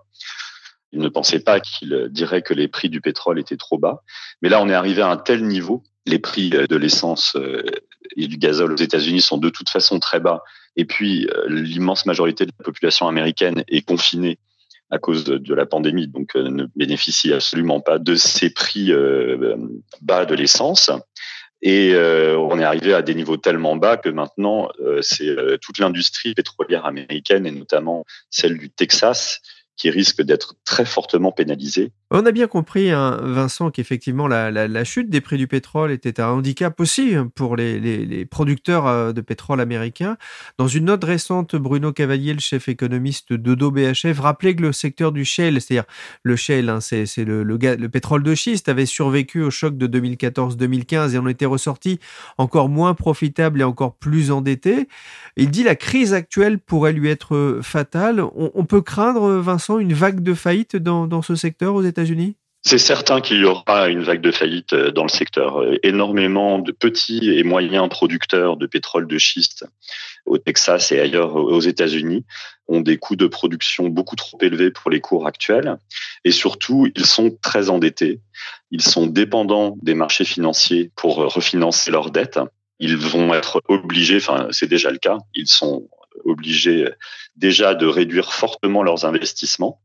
Il 0.92 1.00
ne 1.00 1.10
pensait 1.10 1.40
pas 1.40 1.60
qu'il 1.60 2.08
dirait 2.10 2.42
que 2.42 2.54
les 2.54 2.68
prix 2.68 2.90
du 2.90 3.02
pétrole 3.02 3.40
étaient 3.40 3.58
trop 3.58 3.78
bas. 3.78 4.04
Mais 4.42 4.50
là, 4.50 4.62
on 4.62 4.70
est 4.70 4.74
arrivé 4.74 5.02
à 5.02 5.10
un 5.10 5.18
tel 5.18 5.46
niveau. 5.46 5.84
Les 6.06 6.20
prix 6.20 6.50
de 6.50 6.76
l'essence 6.76 7.36
euh, 7.36 7.64
et 8.16 8.28
du 8.28 8.38
gazole 8.38 8.72
aux 8.72 8.78
États-Unis 8.78 9.22
sont 9.22 9.38
de 9.38 9.50
toute 9.50 9.70
façon 9.70 10.00
très 10.00 10.20
bas. 10.20 10.42
Et 10.78 10.86
puis, 10.86 11.28
euh, 11.28 11.46
l'immense 11.50 12.06
majorité 12.06 12.46
de 12.46 12.52
la 12.58 12.64
population 12.64 13.08
américaine 13.08 13.64
est 13.68 13.82
confinée 13.82 14.40
à 14.90 15.00
cause 15.00 15.26
de, 15.26 15.54
la 15.54 15.66
pandémie, 15.66 16.08
donc 16.08 16.38
euh, 16.38 16.50
ne 16.50 16.66
bénéficie 16.78 17.34
absolument 17.34 17.82
pas 17.82 18.00
de 18.00 18.16
ces 18.16 18.50
prix 18.50 18.94
bas 20.02 20.26
de 20.26 20.34
l'essence. 20.34 20.90
Et 21.62 21.94
euh, 21.94 22.38
on 22.38 22.60
est 22.60 22.64
arrivé 22.64 22.94
à 22.94 23.02
des 23.02 23.16
niveaux 23.16 23.38
tellement 23.38 23.76
bas 23.76 23.98
que 23.98 24.10
maintenant, 24.10 24.70
euh, 24.80 25.02
c'est 25.02 25.28
euh, 25.28 25.58
toute 25.58 25.80
l'industrie 25.80 26.34
pétrolière 26.34 26.86
américaine 26.86 27.48
et 27.48 27.52
notamment 27.52 28.06
celle 28.30 28.58
du 28.58 28.70
Texas 28.70 29.42
qui 29.78 29.90
risque 29.90 30.22
d'être 30.22 30.56
très 30.66 30.86
fortement 30.86 31.32
pénalisée 31.32 31.92
on 32.10 32.26
a 32.26 32.32
bien 32.32 32.48
compris, 32.48 32.92
hein, 32.92 33.20
Vincent, 33.22 33.70
qu'effectivement 33.70 34.28
la, 34.30 34.84
chute 34.86 35.10
des 35.10 35.20
prix 35.20 35.38
du 35.38 35.48
pétrole 35.48 35.92
était 35.92 36.22
un 36.22 36.28
handicap 36.28 36.80
aussi 36.80 37.16
pour 37.36 37.58
les, 37.58 38.26
producteurs 38.26 38.88
euh, 38.88 39.12
de 39.12 39.20
pétrole 39.20 39.60
américains. 39.60 40.16
Dans 40.58 40.70
une 40.70 40.86
note 40.86 41.04
récente, 41.04 41.58
Bruno 41.58 41.92
Cavalier, 41.92 42.34
le 42.34 42.40
chef 42.40 42.70
économiste 42.70 43.34
d'Odo 43.34 43.72
BHF, 43.72 44.20
rappelait 44.20 44.56
que 44.56 44.62
le 44.62 44.72
secteur 44.72 45.12
du 45.12 45.26
shale, 45.26 45.60
c'est-à-dire 45.60 45.84
le 46.24 46.38
shale, 46.38 46.70
hein, 46.70 46.80
c'est 46.80 47.06
le, 47.26 47.44
le, 47.44 47.90
pétrole 47.90 48.24
de 48.24 48.36
schiste, 48.36 48.70
avait 48.70 48.86
survécu 48.86 49.42
au 49.42 49.52
choc 49.52 49.78
de 49.78 50.00
2014-2015 50.00 51.14
et 51.14 51.18
en 51.18 51.28
était 51.28 51.46
ressorti 51.46 52.00
encore 52.38 52.70
moins 52.70 52.94
profitable 52.94 53.60
et 53.60 53.66
encore 53.66 53.96
plus 53.96 54.32
endetté. 54.32 54.88
Il 55.36 55.52
dit 55.52 55.64
la 55.64 55.76
crise 55.76 56.14
actuelle 56.14 56.58
pourrait 56.58 56.94
lui 56.94 57.10
être 57.10 57.60
fatale. 57.62 58.24
On 58.34 58.64
peut 58.64 58.82
craindre, 58.82 59.28
Vincent, 59.40 59.67
une 59.70 59.94
vague 59.94 60.22
de 60.22 60.34
faillite 60.34 60.76
dans, 60.76 61.08
dans 61.08 61.22
ce 61.22 61.36
secteur 61.36 61.76
aux 61.76 61.84
États-Unis? 61.84 62.36
C'est 62.64 62.80
certain 62.80 63.22
qu'il 63.22 63.38
y 63.38 63.46
aura 63.46 63.88
une 63.88 64.02
vague 64.02 64.20
de 64.20 64.32
faillite 64.32 64.74
euh, 64.74 64.92
dans 64.92 65.04
le 65.04 65.10
secteur. 65.10 65.62
Euh, 65.62 65.78
énormément 65.84 66.60
de 66.60 66.72
petits 66.72 67.32
et 67.32 67.44
moyens 67.44 67.88
producteurs 67.88 68.58
de 68.58 68.66
pétrole 68.66 69.08
de 69.08 69.18
schiste 69.18 69.66
au 70.26 70.38
Texas 70.38 70.92
et 70.92 71.00
ailleurs 71.00 71.36
aux 71.36 71.62
États-Unis 71.62 72.26
ont 72.68 72.82
des 72.82 72.98
coûts 72.98 73.16
de 73.16 73.28
production 73.28 73.88
beaucoup 73.88 74.18
trop 74.18 74.38
élevés 74.42 74.72
pour 74.72 74.92
les 74.92 75.00
cours 75.00 75.28
actuels. 75.28 75.78
Et 76.26 76.32
surtout, 76.32 76.92
ils 76.94 77.06
sont 77.06 77.38
très 77.42 77.70
endettés. 77.70 78.20
Ils 78.72 78.82
sont 78.82 79.08
dépendants 79.08 79.78
des 79.82 79.94
marchés 79.94 80.26
financiers 80.26 80.92
pour 80.98 81.18
refinancer 81.34 81.92
leurs 81.92 82.12
dettes. 82.12 82.40
Ils 82.80 82.98
vont 82.98 83.34
être 83.34 83.62
obligés, 83.70 84.18
enfin 84.18 84.48
c'est 84.52 84.68
déjà 84.68 84.92
le 84.92 84.98
cas, 84.98 85.20
ils 85.34 85.48
sont 85.48 85.88
obligés 86.24 86.90
déjà 87.36 87.76
de 87.76 87.86
réduire 87.86 88.34
fortement 88.34 88.84
leurs 88.84 89.06
investissements 89.06 89.82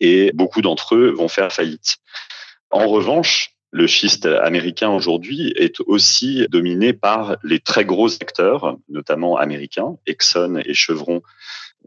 et 0.00 0.32
beaucoup 0.34 0.62
d'entre 0.62 0.94
eux 0.94 1.10
vont 1.10 1.28
faire 1.28 1.52
faillite. 1.52 1.96
En 2.70 2.86
revanche, 2.88 3.56
le 3.70 3.86
schiste 3.86 4.26
américain 4.26 4.90
aujourd'hui 4.90 5.52
est 5.56 5.80
aussi 5.80 6.46
dominé 6.48 6.92
par 6.92 7.36
les 7.42 7.60
très 7.60 7.84
gros 7.84 8.12
acteurs, 8.14 8.76
notamment 8.88 9.36
américains. 9.36 9.96
Exxon 10.06 10.62
et 10.64 10.74
Chevron 10.74 11.22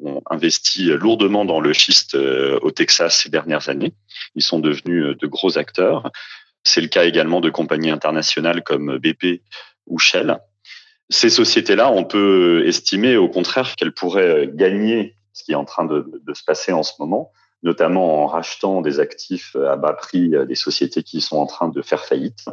ont 0.01 0.21
investi 0.29 0.85
lourdement 0.85 1.45
dans 1.45 1.59
le 1.59 1.73
schiste 1.73 2.15
euh, 2.15 2.59
au 2.61 2.71
Texas 2.71 3.21
ces 3.23 3.29
dernières 3.29 3.69
années. 3.69 3.93
Ils 4.35 4.43
sont 4.43 4.59
devenus 4.59 5.03
euh, 5.03 5.15
de 5.15 5.27
gros 5.27 5.57
acteurs. 5.57 6.11
C'est 6.63 6.81
le 6.81 6.87
cas 6.87 7.05
également 7.05 7.41
de 7.41 7.49
compagnies 7.49 7.89
internationales 7.89 8.63
comme 8.63 8.97
BP 8.97 9.41
ou 9.87 9.99
Shell. 9.99 10.37
Ces 11.09 11.29
sociétés-là, 11.29 11.91
on 11.91 12.03
peut 12.03 12.63
estimer 12.67 13.17
au 13.17 13.29
contraire 13.29 13.75
qu'elles 13.75 13.93
pourraient 13.93 14.49
gagner 14.53 15.15
ce 15.33 15.43
qui 15.43 15.53
est 15.53 15.55
en 15.55 15.65
train 15.65 15.85
de, 15.85 16.05
se 16.33 16.43
passer 16.43 16.71
en 16.71 16.83
ce 16.83 16.93
moment 16.99 17.31
notamment 17.61 18.23
en 18.23 18.27
rachetant 18.27 18.81
des 18.81 19.01
actifs 19.01 19.55
à 19.55 19.75
bas 19.75 19.91
prix 19.91 20.31
des 20.47 20.55
sociétés 20.55 21.03
qui 21.03 21.19
sont 21.19 21.37
en 21.37 21.45
train 21.45 21.67
de 21.67 21.81
faire 21.81 22.05
faillite. 22.05 22.45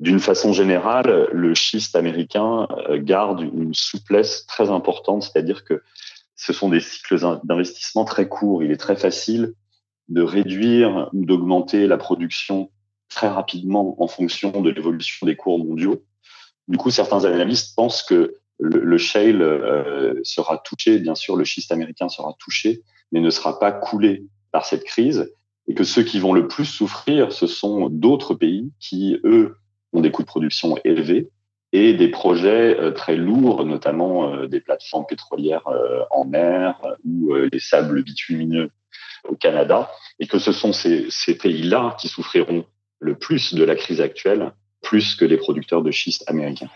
D'une 0.00 0.20
façon 0.20 0.52
générale, 0.52 1.28
le 1.32 1.54
schiste 1.54 1.94
américain 1.94 2.66
euh, 2.88 2.98
garde 3.00 3.42
une 3.42 3.74
souplesse 3.74 4.44
très 4.46 4.70
importante, 4.70 5.22
c'est-à-dire 5.22 5.64
que 5.64 5.82
ce 6.34 6.52
sont 6.52 6.68
des 6.68 6.80
cycles 6.80 7.18
d'investissement 7.44 8.04
très 8.04 8.28
courts. 8.28 8.64
Il 8.64 8.72
est 8.72 8.76
très 8.76 8.96
facile 8.96 9.54
de 10.08 10.20
réduire 10.20 11.10
ou 11.12 11.24
d'augmenter 11.24 11.86
la 11.86 11.96
production 11.96 12.70
très 13.08 13.28
rapidement 13.28 14.02
en 14.02 14.08
fonction 14.08 14.60
de 14.60 14.70
l'évolution 14.70 15.26
des 15.26 15.36
cours 15.36 15.64
mondiaux. 15.64 16.02
Du 16.68 16.78
coup, 16.78 16.90
certains 16.90 17.24
analystes 17.24 17.74
pensent 17.76 18.02
que 18.02 18.34
le, 18.58 18.98
shale 18.98 19.42
euh, 19.42 20.14
sera 20.22 20.58
touché, 20.58 20.98
bien 20.98 21.14
sûr, 21.14 21.36
le 21.36 21.44
schiste 21.44 21.72
américain 21.72 22.08
sera 22.08 22.34
touché 22.38 22.82
mais 23.14 23.20
ne 23.20 23.30
sera 23.30 23.58
pas 23.58 23.72
coulé 23.72 24.26
par 24.52 24.66
cette 24.66 24.84
crise. 24.84 25.32
Et 25.66 25.74
que 25.74 25.84
ceux 25.84 26.02
qui 26.02 26.18
vont 26.18 26.34
le 26.34 26.46
plus 26.46 26.66
souffrir, 26.66 27.32
ce 27.32 27.46
sont 27.46 27.88
d'autres 27.88 28.34
pays 28.34 28.70
qui, 28.80 29.18
eux, 29.24 29.56
ont 29.94 30.00
des 30.00 30.10
coûts 30.10 30.22
de 30.22 30.26
production 30.26 30.76
élevés 30.84 31.30
et 31.72 31.94
des 31.94 32.08
projets 32.08 32.78
euh, 32.78 32.90
très 32.90 33.16
lourds, 33.16 33.64
notamment 33.64 34.34
euh, 34.34 34.46
des 34.46 34.60
plateformes 34.60 35.06
pétrolières 35.06 35.66
euh, 35.68 36.02
en 36.10 36.24
mer 36.24 36.80
ou 37.04 37.34
les 37.34 37.60
sables 37.60 38.02
bitumineux 38.02 38.70
au 39.28 39.36
Canada, 39.36 39.90
et 40.18 40.26
que 40.26 40.38
ce 40.38 40.52
sont 40.52 40.72
ces, 40.72 41.06
ces 41.08 41.38
pays-là 41.38 41.96
qui 41.98 42.08
souffriront 42.08 42.66
le 42.98 43.14
plus 43.14 43.54
de 43.54 43.64
la 43.64 43.74
crise 43.74 44.00
actuelle, 44.00 44.52
plus 44.84 45.16
que 45.16 45.24
les 45.24 45.36
producteurs 45.36 45.82
de 45.82 45.90
schiste 45.90 46.22
américains. 46.28 46.68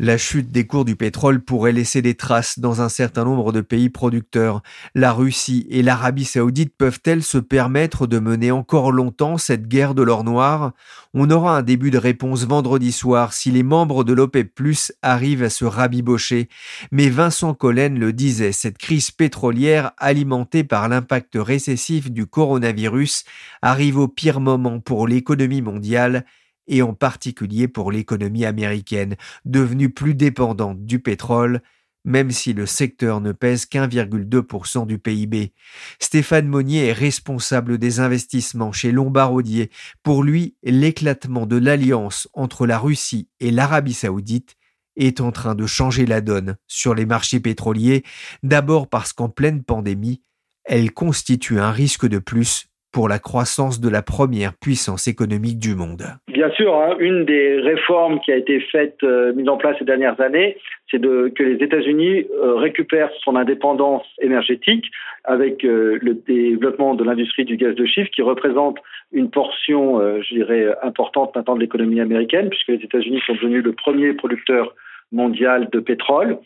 La 0.00 0.16
chute 0.16 0.52
des 0.52 0.64
cours 0.64 0.84
du 0.84 0.94
pétrole 0.94 1.40
pourrait 1.40 1.72
laisser 1.72 2.02
des 2.02 2.14
traces 2.14 2.60
dans 2.60 2.82
un 2.82 2.88
certain 2.88 3.24
nombre 3.24 3.50
de 3.50 3.60
pays 3.60 3.88
producteurs. 3.88 4.62
La 4.94 5.12
Russie 5.12 5.66
et 5.70 5.82
l'Arabie 5.82 6.24
saoudite 6.24 6.72
peuvent-elles 6.78 7.24
se 7.24 7.38
permettre 7.38 8.06
de 8.06 8.20
mener 8.20 8.52
encore 8.52 8.92
longtemps 8.92 9.38
cette 9.38 9.66
guerre 9.66 9.96
de 9.96 10.02
l'or 10.02 10.22
noir? 10.22 10.72
On 11.14 11.28
aura 11.32 11.56
un 11.56 11.62
début 11.62 11.90
de 11.90 11.98
réponse 11.98 12.44
vendredi 12.44 12.92
soir 12.92 13.32
si 13.32 13.50
les 13.50 13.64
membres 13.64 14.04
de 14.04 14.12
l'OPEP 14.12 14.54
Plus 14.54 14.92
arrivent 15.02 15.42
à 15.42 15.50
se 15.50 15.64
rabibocher. 15.64 16.48
Mais 16.92 17.08
Vincent 17.08 17.54
Collen 17.54 17.98
le 17.98 18.12
disait, 18.12 18.52
cette 18.52 18.78
crise 18.78 19.10
pétrolière 19.10 19.90
alimentée 19.98 20.62
par 20.62 20.88
l'impact 20.88 21.36
récessif 21.36 22.12
du 22.12 22.24
coronavirus 22.24 23.24
arrive 23.62 23.98
au 23.98 24.06
pire 24.06 24.38
moment 24.38 24.78
pour 24.78 25.08
l'économie 25.08 25.62
mondiale 25.62 26.24
et 26.68 26.82
en 26.82 26.94
particulier 26.94 27.66
pour 27.66 27.90
l'économie 27.90 28.44
américaine, 28.44 29.16
devenue 29.44 29.90
plus 29.90 30.14
dépendante 30.14 30.84
du 30.84 31.00
pétrole, 31.00 31.62
même 32.04 32.30
si 32.30 32.52
le 32.52 32.66
secteur 32.66 33.20
ne 33.20 33.32
pèse 33.32 33.66
qu'1,2% 33.66 34.86
du 34.86 34.98
PIB. 34.98 35.52
Stéphane 35.98 36.46
Monnier 36.46 36.86
est 36.86 36.92
responsable 36.92 37.78
des 37.78 38.00
investissements 38.00 38.72
chez 38.72 38.92
Lombardier. 38.92 39.70
Pour 40.02 40.22
lui, 40.22 40.54
l'éclatement 40.62 41.46
de 41.46 41.56
l'alliance 41.56 42.28
entre 42.32 42.66
la 42.66 42.78
Russie 42.78 43.28
et 43.40 43.50
l'Arabie 43.50 43.94
saoudite 43.94 44.56
est 44.96 45.20
en 45.20 45.32
train 45.32 45.54
de 45.54 45.66
changer 45.66 46.06
la 46.06 46.20
donne 46.20 46.56
sur 46.66 46.94
les 46.94 47.06
marchés 47.06 47.40
pétroliers, 47.40 48.04
d'abord 48.42 48.88
parce 48.88 49.12
qu'en 49.12 49.28
pleine 49.28 49.62
pandémie, 49.62 50.22
elle 50.64 50.92
constitue 50.92 51.60
un 51.60 51.70
risque 51.70 52.06
de 52.06 52.18
plus 52.18 52.68
pour 52.92 53.08
la 53.08 53.18
croissance 53.18 53.80
de 53.80 53.88
la 53.88 54.02
première 54.02 54.52
puissance 54.54 55.08
économique 55.08 55.58
du 55.58 55.74
monde. 55.74 56.02
Bien 56.28 56.50
sûr, 56.50 56.74
hein, 56.74 56.96
une 56.98 57.24
des 57.24 57.60
réformes 57.60 58.20
qui 58.20 58.32
a 58.32 58.36
été 58.36 58.60
faite, 58.60 58.96
euh, 59.02 59.32
mise 59.34 59.48
en 59.48 59.56
place 59.56 59.76
ces 59.78 59.84
dernières 59.84 60.20
années, 60.20 60.56
c'est 60.90 61.00
que 61.00 61.42
les 61.42 61.62
États-Unis 61.62 62.26
euh, 62.42 62.54
récupèrent 62.54 63.10
son 63.22 63.36
indépendance 63.36 64.06
énergétique 64.22 64.86
avec 65.24 65.64
euh, 65.64 65.98
le 66.00 66.14
développement 66.14 66.94
de 66.94 67.04
l'industrie 67.04 67.44
du 67.44 67.56
gaz 67.56 67.74
de 67.74 67.84
schiste 67.84 68.10
qui 68.14 68.22
représente 68.22 68.78
une 69.12 69.30
portion, 69.30 70.00
je 70.22 70.34
dirais, 70.34 70.66
importante 70.82 71.34
maintenant 71.34 71.54
de 71.54 71.60
l'économie 71.60 72.00
américaine 72.00 72.50
puisque 72.50 72.68
les 72.68 72.84
États-Unis 72.84 73.20
sont 73.26 73.34
devenus 73.34 73.64
le 73.64 73.72
premier 73.72 74.12
producteur 74.12 74.74
mondial 75.12 75.68
de 75.72 75.80
pétrole. 75.80 76.38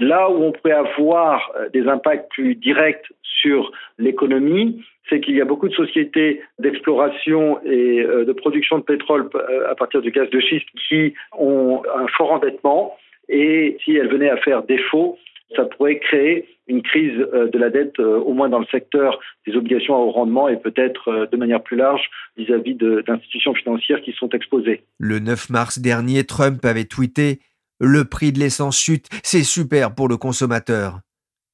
Là 0.00 0.30
où 0.30 0.42
on 0.42 0.52
pourrait 0.52 0.72
avoir 0.72 1.52
des 1.72 1.86
impacts 1.86 2.30
plus 2.30 2.54
directs 2.54 3.12
sur 3.22 3.70
l'économie, 3.98 4.82
c'est 5.10 5.20
qu'il 5.20 5.34
y 5.34 5.40
a 5.40 5.44
beaucoup 5.44 5.68
de 5.68 5.74
sociétés 5.74 6.40
d'exploration 6.58 7.60
et 7.64 8.00
euh, 8.00 8.24
de 8.24 8.32
production 8.32 8.78
de 8.78 8.84
pétrole 8.84 9.28
euh, 9.34 9.70
à 9.70 9.74
partir 9.74 10.00
du 10.00 10.10
gaz 10.10 10.30
de 10.30 10.40
schiste 10.40 10.68
qui 10.88 11.14
ont 11.36 11.82
un 11.94 12.06
fort 12.16 12.32
endettement 12.32 12.96
et 13.28 13.76
si 13.84 13.96
elles 13.96 14.08
venaient 14.08 14.30
à 14.30 14.36
faire 14.38 14.62
défaut, 14.62 15.18
ça 15.56 15.64
pourrait 15.64 15.98
créer 15.98 16.46
une 16.68 16.82
crise 16.82 17.18
euh, 17.34 17.48
de 17.48 17.58
la 17.58 17.70
dette, 17.70 17.98
au 17.98 18.32
moins 18.32 18.48
dans 18.48 18.60
le 18.60 18.66
secteur 18.70 19.18
des 19.46 19.56
obligations 19.56 19.96
à 19.96 19.98
haut 19.98 20.12
rendement 20.12 20.48
et 20.48 20.56
peut-être 20.56 21.28
de 21.30 21.36
manière 21.36 21.62
plus 21.62 21.76
large 21.76 22.08
vis-à-vis 22.36 22.74
d'institutions 22.74 23.54
financières 23.54 24.00
qui 24.02 24.12
sont 24.12 24.28
exposées. 24.28 24.82
Le 24.98 25.18
9 25.18 25.50
mars 25.50 25.80
dernier, 25.80 26.24
Trump 26.24 26.64
avait 26.64 26.84
tweeté 26.84 27.40
Le 27.82 28.04
prix 28.04 28.30
de 28.30 28.38
l'essence 28.38 28.78
chute, 28.78 29.06
c'est 29.22 29.42
super 29.42 29.94
pour 29.94 30.06
le 30.06 30.18
consommateur. 30.18 31.00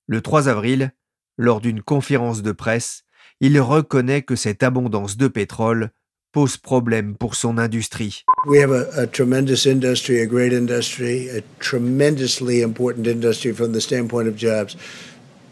Le 0.09 0.21
3 0.21 0.49
avril, 0.49 0.91
lors 1.39 1.61
d'une 1.61 1.83
conférence 1.83 2.43
de 2.43 2.51
presse, 2.51 3.05
il 3.41 3.61
reconnaît 3.61 4.23
que 4.23 4.35
cette 4.35 4.65
abondance 4.65 5.17
de 5.17 5.29
pétrole 5.29 5.91
pose 6.33 6.57
problème 6.57 7.15
pour 7.15 7.37
son 7.37 7.59
industrie. 7.59 8.25
We 8.49 8.61
have 8.61 8.73
a, 8.73 9.03
a, 9.03 9.07
tremendous 9.07 9.67
industry, 9.67 10.21
a 10.21 10.27
great 10.27 10.53
industry, 10.53 11.31
a 11.31 11.43
tremendously 11.61 12.61
important 12.61 13.07
industry 13.07 13.53
from 13.53 13.73
the 13.73 13.81
standpoint 13.81 14.27
of 14.27 14.37
jobs. 14.37 14.77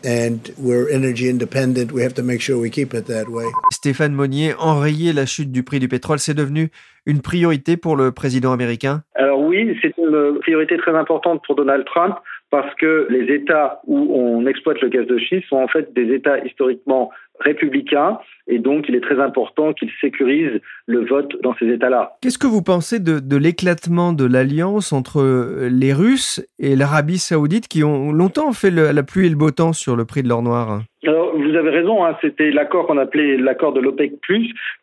And 0.05 0.41
we're 0.59 0.91
energy 0.91 1.31
independent. 1.31 1.93
We 1.93 2.03
have 2.03 2.15
to 2.15 2.23
make 2.25 2.41
sure 2.41 2.59
we 2.59 2.69
keep 2.69 2.93
it 2.95 3.07
that 3.07 3.29
way. 3.29 3.47
Stéphane 3.73 4.13
Monnier, 4.13 4.55
enrayer 4.59 5.13
la 5.13 5.25
chute 5.25 5.53
du 5.53 5.63
prix 5.63 5.79
du 5.79 5.87
pétrole, 5.87 6.19
c'est 6.19 6.35
devenu 6.35 6.71
une 7.07 7.21
priorité 7.21 7.77
pour 7.77 7.97
le 7.97 8.13
président 8.13 8.53
américain? 8.53 9.03
Alors 9.15 9.34
oui, 9.55 9.79
c'est 9.81 9.97
une 9.99 10.39
priorité 10.41 10.77
très 10.77 10.95
importante 10.95 11.43
pour 11.47 11.55
Donald 11.55 11.85
Trump 11.85 12.17
parce 12.51 12.75
que 12.77 13.07
les 13.11 13.35
États 13.35 13.81
où 13.87 13.97
on 14.15 14.47
exploite 14.47 14.81
le 14.81 14.89
gaz 14.89 15.07
de 15.07 15.19
schiste 15.19 15.49
sont 15.49 15.57
en 15.57 15.69
fait 15.69 15.93
des 15.93 16.13
États 16.15 16.39
historiquement 16.45 17.11
républicains 17.41 18.19
et 18.47 18.59
donc 18.59 18.87
il 18.89 18.95
est 18.95 19.01
très 19.01 19.21
important 19.21 19.73
qu'ils 19.73 19.91
sécurisent 20.01 20.61
le 20.87 21.05
vote 21.05 21.35
dans 21.43 21.55
ces 21.57 21.67
États-là. 21.67 22.17
Qu'est-ce 22.21 22.39
que 22.39 22.47
vous 22.47 22.63
pensez 22.63 23.01
de, 23.01 23.19
de 23.19 23.37
l'éclatement 23.37 24.13
de 24.13 24.27
l'alliance 24.27 24.93
entre 24.93 25.67
les 25.71 25.93
Russes 25.93 26.47
et 26.59 26.77
l'Arabie 26.77 27.19
saoudite 27.19 27.69
qui 27.69 27.83
ont 27.85 28.13
longtemps 28.13 28.53
fait 28.53 28.71
la 28.71 29.03
pluie 29.03 29.27
et 29.27 29.31
le 29.31 29.37
beau 29.37 29.51
temps 29.51 29.73
sur 29.73 29.97
le 29.97 30.05
prix 30.05 30.23
de 30.23 30.29
l'or 30.29 30.43
noir? 30.43 30.83
Alors, 31.07 31.37
vous 31.37 31.55
avez 31.55 31.71
raison, 31.71 32.05
hein, 32.05 32.17
c'était 32.23 32.51
l'accord 32.51 32.87
qu'on 32.87 32.97
appelait 32.97 33.37
l'accord 33.37 33.73
de 33.73 33.81
l'OPEC+, 33.81 34.13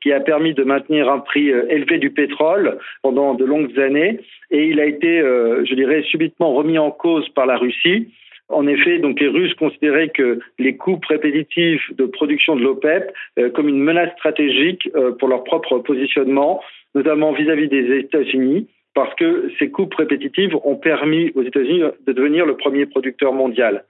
qui 0.02 0.12
a 0.12 0.20
permis 0.20 0.54
de 0.54 0.64
maintenir 0.64 1.10
un 1.12 1.20
prix 1.20 1.52
euh, 1.52 1.66
élevé 1.70 1.98
du 1.98 2.12
pétrole 2.12 2.78
pendant 3.02 3.34
de 3.34 3.44
longues 3.44 3.80
années, 3.80 4.20
et 4.52 4.68
il 4.68 4.80
a 4.80 4.86
été, 4.86 5.20
euh, 5.20 5.66
je 5.66 5.74
dirais, 5.74 6.04
subitement 6.04 6.54
remis 6.54 6.78
en 6.78 6.92
cause 6.92 7.28
par 7.30 7.46
la 7.46 7.58
Russie. 7.58 8.10
En 8.52 8.68
effet, 8.68 9.00
donc 9.00 9.20
les 9.20 9.28
Russes 9.28 9.54
considéraient 9.56 10.10
que 10.10 10.40
les 10.60 10.76
coupes 10.78 11.06
répétitifs 11.06 11.94
de 11.96 12.06
production 12.06 12.56
de 12.56 12.64
l'OPEP 12.64 13.12
euh, 13.40 13.50
comme 13.50 13.70
une 13.70 13.80
menace 13.80 14.12
stratégique 14.18 14.90
pour 15.20 15.28
leur 15.28 15.44
propre 15.44 15.80
positionnement, 15.80 16.62
notamment 16.96 17.32
vis-à-vis 17.32 17.70
des 17.70 17.98
États-Unis. 17.98 18.68
parce 18.94 19.16
que 19.16 19.50
ces 19.58 19.72
coupes 19.72 19.94
répétitives 19.96 20.54
ont 20.66 20.76
permis 20.76 21.32
aux 21.36 21.44
États-Unis 21.44 21.84
de 22.06 22.12
devenir 22.12 22.46
le 22.46 22.58
premier 22.58 22.86
producteur 22.86 23.32
mondial. 23.32 23.86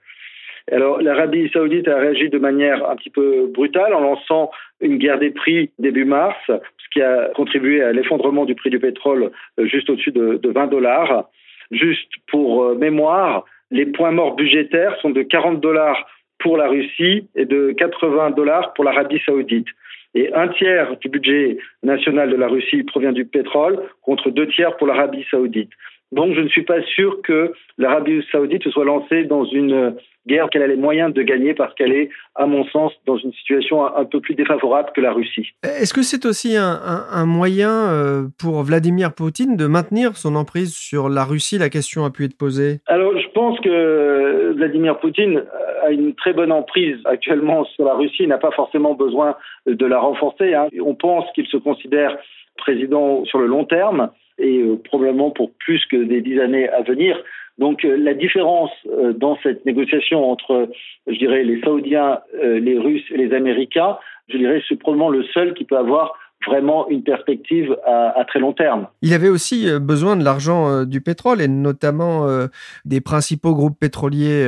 Alors 0.70 1.02
l'Arabie 1.02 1.50
saoudite 1.52 1.88
a 1.88 1.98
réagi 1.98 2.28
de 2.28 2.38
manière 2.38 2.88
un 2.88 2.94
petit 2.96 3.10
peu 3.10 3.46
brutale 3.48 3.94
en 3.94 4.00
lançant 4.00 4.50
une 4.80 4.98
guerre 4.98 5.18
des 5.18 5.30
prix 5.30 5.70
début 5.78 6.04
mars, 6.04 6.38
ce 6.46 6.88
qui 6.92 7.02
a 7.02 7.30
contribué 7.34 7.82
à 7.82 7.92
l'effondrement 7.92 8.44
du 8.44 8.54
prix 8.54 8.70
du 8.70 8.78
pétrole 8.78 9.32
euh, 9.58 9.66
juste 9.66 9.90
au-dessus 9.90 10.12
de, 10.12 10.40
20 10.44 10.66
dollars. 10.68 11.28
Juste 11.70 12.10
pour 12.28 12.64
euh, 12.64 12.74
mémoire, 12.74 13.44
les 13.72 13.86
points 13.86 14.12
morts 14.12 14.36
budgétaires 14.36 14.96
sont 15.00 15.10
de 15.10 15.22
40 15.22 15.60
dollars 15.60 16.06
pour 16.38 16.56
la 16.56 16.68
Russie 16.68 17.26
et 17.34 17.46
de 17.46 17.72
80 17.72 18.30
dollars 18.30 18.72
pour 18.74 18.84
l'Arabie 18.84 19.20
saoudite. 19.24 19.66
Et 20.14 20.32
un 20.34 20.48
tiers 20.48 20.96
du 20.98 21.08
budget 21.08 21.56
national 21.82 22.30
de 22.30 22.36
la 22.36 22.48
Russie 22.48 22.82
provient 22.82 23.12
du 23.12 23.24
pétrole 23.24 23.80
contre 24.02 24.30
deux 24.30 24.46
tiers 24.48 24.76
pour 24.76 24.86
l'Arabie 24.86 25.24
saoudite. 25.30 25.70
Donc 26.12 26.34
je 26.34 26.40
ne 26.40 26.48
suis 26.48 26.62
pas 26.62 26.82
sûr 26.82 27.22
que 27.22 27.52
l'Arabie 27.78 28.22
saoudite 28.30 28.62
se 28.62 28.70
soit 28.70 28.84
lancée 28.84 29.24
dans 29.24 29.44
une 29.46 29.96
guerre 30.26 30.48
qu'elle 30.50 30.62
a 30.62 30.66
les 30.66 30.76
moyens 30.76 31.12
de 31.12 31.22
gagner 31.22 31.54
parce 31.54 31.74
qu'elle 31.74 31.92
est, 31.92 32.10
à 32.34 32.46
mon 32.46 32.64
sens, 32.66 32.92
dans 33.06 33.16
une 33.16 33.32
situation 33.32 33.84
un 33.84 34.04
peu 34.04 34.20
plus 34.20 34.34
défavorable 34.34 34.90
que 34.94 35.00
la 35.00 35.12
Russie. 35.12 35.48
Est-ce 35.62 35.92
que 35.92 36.02
c'est 36.02 36.26
aussi 36.26 36.56
un, 36.56 37.26
moyen 37.26 37.70
euh, 37.70 38.24
pour 38.38 38.62
Vladimir 38.62 39.14
Poutine 39.14 39.56
de 39.56 39.66
maintenir 39.66 40.16
son 40.16 40.36
emprise 40.36 40.74
sur 40.74 41.08
la 41.08 41.24
Russie 41.24 41.58
La 41.58 41.68
question 41.68 42.04
a 42.04 42.10
pu 42.10 42.24
être 42.24 42.36
posée? 42.36 42.80
Alors 42.86 43.18
je 43.18 43.28
pense 43.30 43.58
que 43.60 44.52
Vladimir 44.56 44.98
Poutine 44.98 45.44
a 45.84 45.90
une 45.90 46.14
très 46.14 46.32
bonne 46.32 46.52
emprise 46.52 46.98
actuellement 47.04 47.64
sur 47.64 47.84
la 47.84 47.94
Russie, 47.94 48.26
n'a 48.26 48.38
pas 48.38 48.52
forcément 48.52 48.94
besoin 48.94 49.36
de 49.66 49.86
la 49.86 49.98
renforcer. 49.98 50.54
Hein. 50.54 50.68
On 50.84 50.94
pense 50.94 51.24
qu'il 51.34 51.46
se 51.46 51.56
considère 51.56 52.16
président 52.56 53.24
sur 53.24 53.38
le 53.38 53.46
long 53.46 53.64
terme 53.64 54.10
et 54.38 54.60
euh, 54.60 54.76
probablement 54.84 55.30
pour 55.30 55.52
plus 55.58 55.84
que 55.86 55.96
des 55.96 56.20
dix 56.20 56.40
années 56.40 56.68
à 56.68 56.82
venir. 56.82 57.18
Donc 57.58 57.84
euh, 57.84 57.96
la 57.96 58.14
différence 58.14 58.70
euh, 58.86 59.12
dans 59.12 59.38
cette 59.42 59.64
négociation 59.66 60.30
entre, 60.30 60.68
je 61.06 61.18
dirais, 61.18 61.44
les 61.44 61.60
Saoudiens, 61.60 62.20
les 62.42 62.78
Russes 62.78 63.04
et 63.10 63.16
les 63.16 63.34
Américains, 63.34 63.98
je 64.28 64.38
dirais, 64.38 64.62
c'est 64.68 64.78
probablement 64.78 65.10
le 65.10 65.24
seul 65.24 65.54
qui 65.54 65.64
peut 65.64 65.76
avoir 65.76 66.14
vraiment 66.46 66.88
une 66.88 67.04
perspective 67.04 67.76
à, 67.86 68.24
très 68.26 68.40
long 68.40 68.52
terme. 68.52 68.88
Il 69.00 69.14
avait 69.14 69.28
aussi 69.28 69.68
besoin 69.80 70.16
de 70.16 70.24
l'argent 70.24 70.84
du 70.84 71.00
pétrole 71.00 71.40
et 71.40 71.46
notamment 71.46 72.26
des 72.84 73.00
principaux 73.00 73.54
groupes 73.54 73.78
pétroliers 73.78 74.44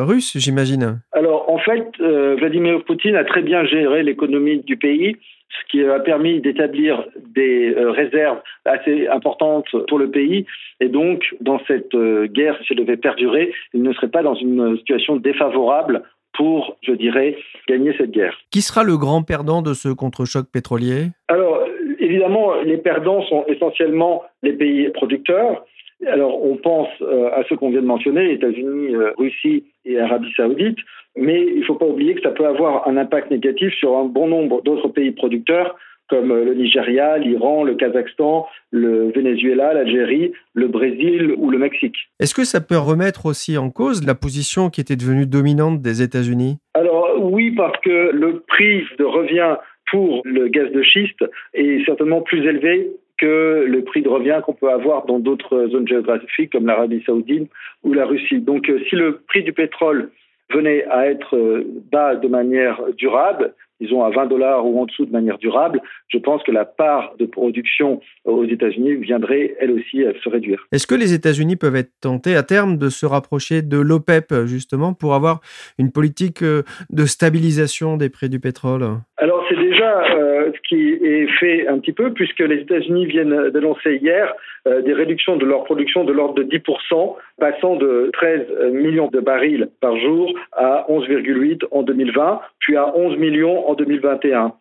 russes, 0.00 0.36
j'imagine. 0.36 1.00
Alors 1.12 1.50
en 1.50 1.56
fait, 1.56 1.86
Vladimir 1.98 2.84
Poutine 2.84 3.16
a 3.16 3.24
très 3.24 3.40
bien 3.40 3.64
géré 3.64 4.02
l'économie 4.02 4.58
du 4.58 4.76
pays 4.76 5.16
ce 5.50 5.70
qui 5.70 5.84
a 5.84 5.98
permis 6.00 6.40
d'établir 6.40 7.04
des 7.34 7.74
euh, 7.74 7.90
réserves 7.90 8.38
assez 8.64 9.06
importantes 9.08 9.66
pour 9.88 9.98
le 9.98 10.10
pays. 10.10 10.46
Et 10.80 10.88
donc, 10.88 11.34
dans 11.40 11.60
cette 11.66 11.94
euh, 11.94 12.26
guerre, 12.26 12.56
si 12.66 12.72
elle 12.72 12.78
devait 12.78 12.96
perdurer, 12.96 13.52
il 13.74 13.82
ne 13.82 13.92
serait 13.92 14.08
pas 14.08 14.22
dans 14.22 14.34
une 14.34 14.76
situation 14.78 15.16
défavorable 15.16 16.02
pour, 16.32 16.76
je 16.82 16.92
dirais, 16.92 17.36
gagner 17.68 17.94
cette 17.98 18.12
guerre. 18.12 18.38
Qui 18.50 18.62
sera 18.62 18.84
le 18.84 18.96
grand 18.96 19.22
perdant 19.22 19.62
de 19.62 19.74
ce 19.74 19.88
contre-choc 19.88 20.46
pétrolier? 20.52 21.08
Alors, 21.28 21.64
évidemment, 21.98 22.54
les 22.62 22.78
perdants 22.78 23.22
sont 23.24 23.44
essentiellement 23.48 24.22
les 24.42 24.52
pays 24.52 24.88
producteurs. 24.90 25.64
Alors, 26.06 26.42
on 26.44 26.56
pense 26.56 26.88
euh, 27.02 27.30
à 27.32 27.42
ceux 27.48 27.56
qu'on 27.56 27.70
vient 27.70 27.82
de 27.82 27.86
mentionner, 27.86 28.32
États-Unis, 28.32 28.94
Russie 29.18 29.64
et 29.84 29.98
Arabie 29.98 30.32
saoudite. 30.36 30.78
Mais 31.16 31.44
il 31.44 31.60
ne 31.60 31.64
faut 31.64 31.74
pas 31.74 31.86
oublier 31.86 32.14
que 32.14 32.22
ça 32.22 32.30
peut 32.30 32.46
avoir 32.46 32.88
un 32.88 32.96
impact 32.96 33.30
négatif 33.30 33.74
sur 33.74 33.96
un 33.96 34.04
bon 34.04 34.28
nombre 34.28 34.62
d'autres 34.62 34.88
pays 34.88 35.10
producteurs 35.10 35.76
comme 36.10 36.34
le 36.34 36.54
Nigeria, 36.54 37.16
l'Iran, 37.18 37.62
le 37.62 37.76
Kazakhstan, 37.76 38.46
le 38.72 39.12
Venezuela, 39.12 39.72
l'Algérie, 39.72 40.32
le 40.54 40.66
Brésil 40.66 41.32
ou 41.38 41.50
le 41.50 41.58
Mexique. 41.58 41.96
Est-ce 42.18 42.34
que 42.34 42.44
ça 42.44 42.60
peut 42.60 42.76
remettre 42.76 43.26
aussi 43.26 43.56
en 43.56 43.70
cause 43.70 44.04
la 44.04 44.16
position 44.16 44.68
qui 44.70 44.80
était 44.80 44.96
devenue 44.96 45.26
dominante 45.26 45.80
des 45.80 46.02
États-Unis? 46.02 46.58
Alors 46.74 47.14
oui, 47.20 47.52
parce 47.52 47.78
que 47.80 48.10
le 48.12 48.40
prix 48.40 48.82
de 48.98 49.04
revient 49.04 49.56
pour 49.90 50.22
le 50.24 50.48
gaz 50.48 50.70
de 50.72 50.82
schiste 50.82 51.24
est 51.54 51.84
certainement 51.84 52.20
plus 52.20 52.44
élevé 52.46 52.90
que 53.20 53.64
le 53.66 53.84
prix 53.84 54.00
de 54.02 54.08
revient 54.08 54.40
qu'on 54.44 54.54
peut 54.54 54.70
avoir 54.70 55.04
dans 55.04 55.18
d'autres 55.18 55.66
zones 55.68 55.86
géographiques 55.86 56.52
comme 56.52 56.66
l'Arabie 56.66 57.02
saoudite 57.04 57.50
ou 57.84 57.92
la 57.92 58.06
Russie. 58.06 58.40
Donc 58.40 58.70
euh, 58.70 58.80
si 58.88 58.96
le 58.96 59.20
prix 59.28 59.42
du 59.42 59.52
pétrole 59.52 60.10
venait 60.50 60.84
à 60.86 61.06
être 61.06 61.36
euh, 61.36 61.64
bas 61.92 62.16
de 62.16 62.28
manière 62.28 62.80
durable, 62.96 63.54
disons 63.80 64.04
à 64.04 64.10
20 64.10 64.26
dollars 64.26 64.66
ou 64.66 64.80
en 64.80 64.86
dessous 64.86 65.06
de 65.06 65.12
manière 65.12 65.38
durable, 65.38 65.80
je 66.08 66.18
pense 66.18 66.42
que 66.42 66.52
la 66.52 66.64
part 66.64 67.14
de 67.18 67.26
production 67.26 68.00
aux 68.24 68.44
États-Unis 68.44 68.94
viendrait 68.96 69.56
elle 69.60 69.72
aussi 69.72 70.04
à 70.04 70.12
se 70.22 70.28
réduire. 70.28 70.66
Est-ce 70.72 70.86
que 70.86 70.94
les 70.94 71.14
États-Unis 71.14 71.56
peuvent 71.56 71.76
être 71.76 71.92
tentés 72.00 72.36
à 72.36 72.42
terme 72.42 72.76
de 72.76 72.88
se 72.88 73.06
rapprocher 73.06 73.62
de 73.62 73.78
l'OPEP 73.78 74.32
justement 74.46 74.92
pour 74.92 75.14
avoir 75.14 75.40
une 75.78 75.92
politique 75.92 76.42
euh, 76.42 76.62
de 76.90 77.04
stabilisation 77.04 77.96
des 77.96 78.10
prix 78.10 78.28
du 78.28 78.40
pétrole? 78.40 78.84
Alors 79.16 79.44
c'est 79.48 79.56
déjà 79.56 80.02
euh, 80.16 80.50
ce 80.54 80.68
qui 80.68 80.92
est 80.92 81.26
fait 81.38 81.66
un 81.68 81.78
petit 81.78 81.92
peu 81.92 82.12
puisque 82.12 82.40
les 82.40 82.56
États-Unis 82.56 83.06
viennent 83.06 83.50
d'annoncer 83.50 83.96
hier 83.96 84.34
euh, 84.66 84.82
des 84.82 84.92
réductions 84.92 85.36
de 85.36 85.46
leur 85.46 85.64
production 85.64 86.04
de 86.04 86.12
l'ordre 86.12 86.34
de 86.34 86.42
10%, 86.42 87.16
passant 87.40 87.76
de 87.76 88.10
13 88.12 88.72
millions 88.72 89.08
de 89.08 89.18
barils 89.20 89.68
par 89.80 89.96
jour 89.96 90.32
à 90.52 90.86
11,8 90.88 91.64
en 91.72 91.82
2020, 91.82 92.40
puis 92.60 92.76
à 92.76 92.94
11 92.96 93.16
millions 93.16 93.68
en 93.68 93.74
2021. 93.74 94.52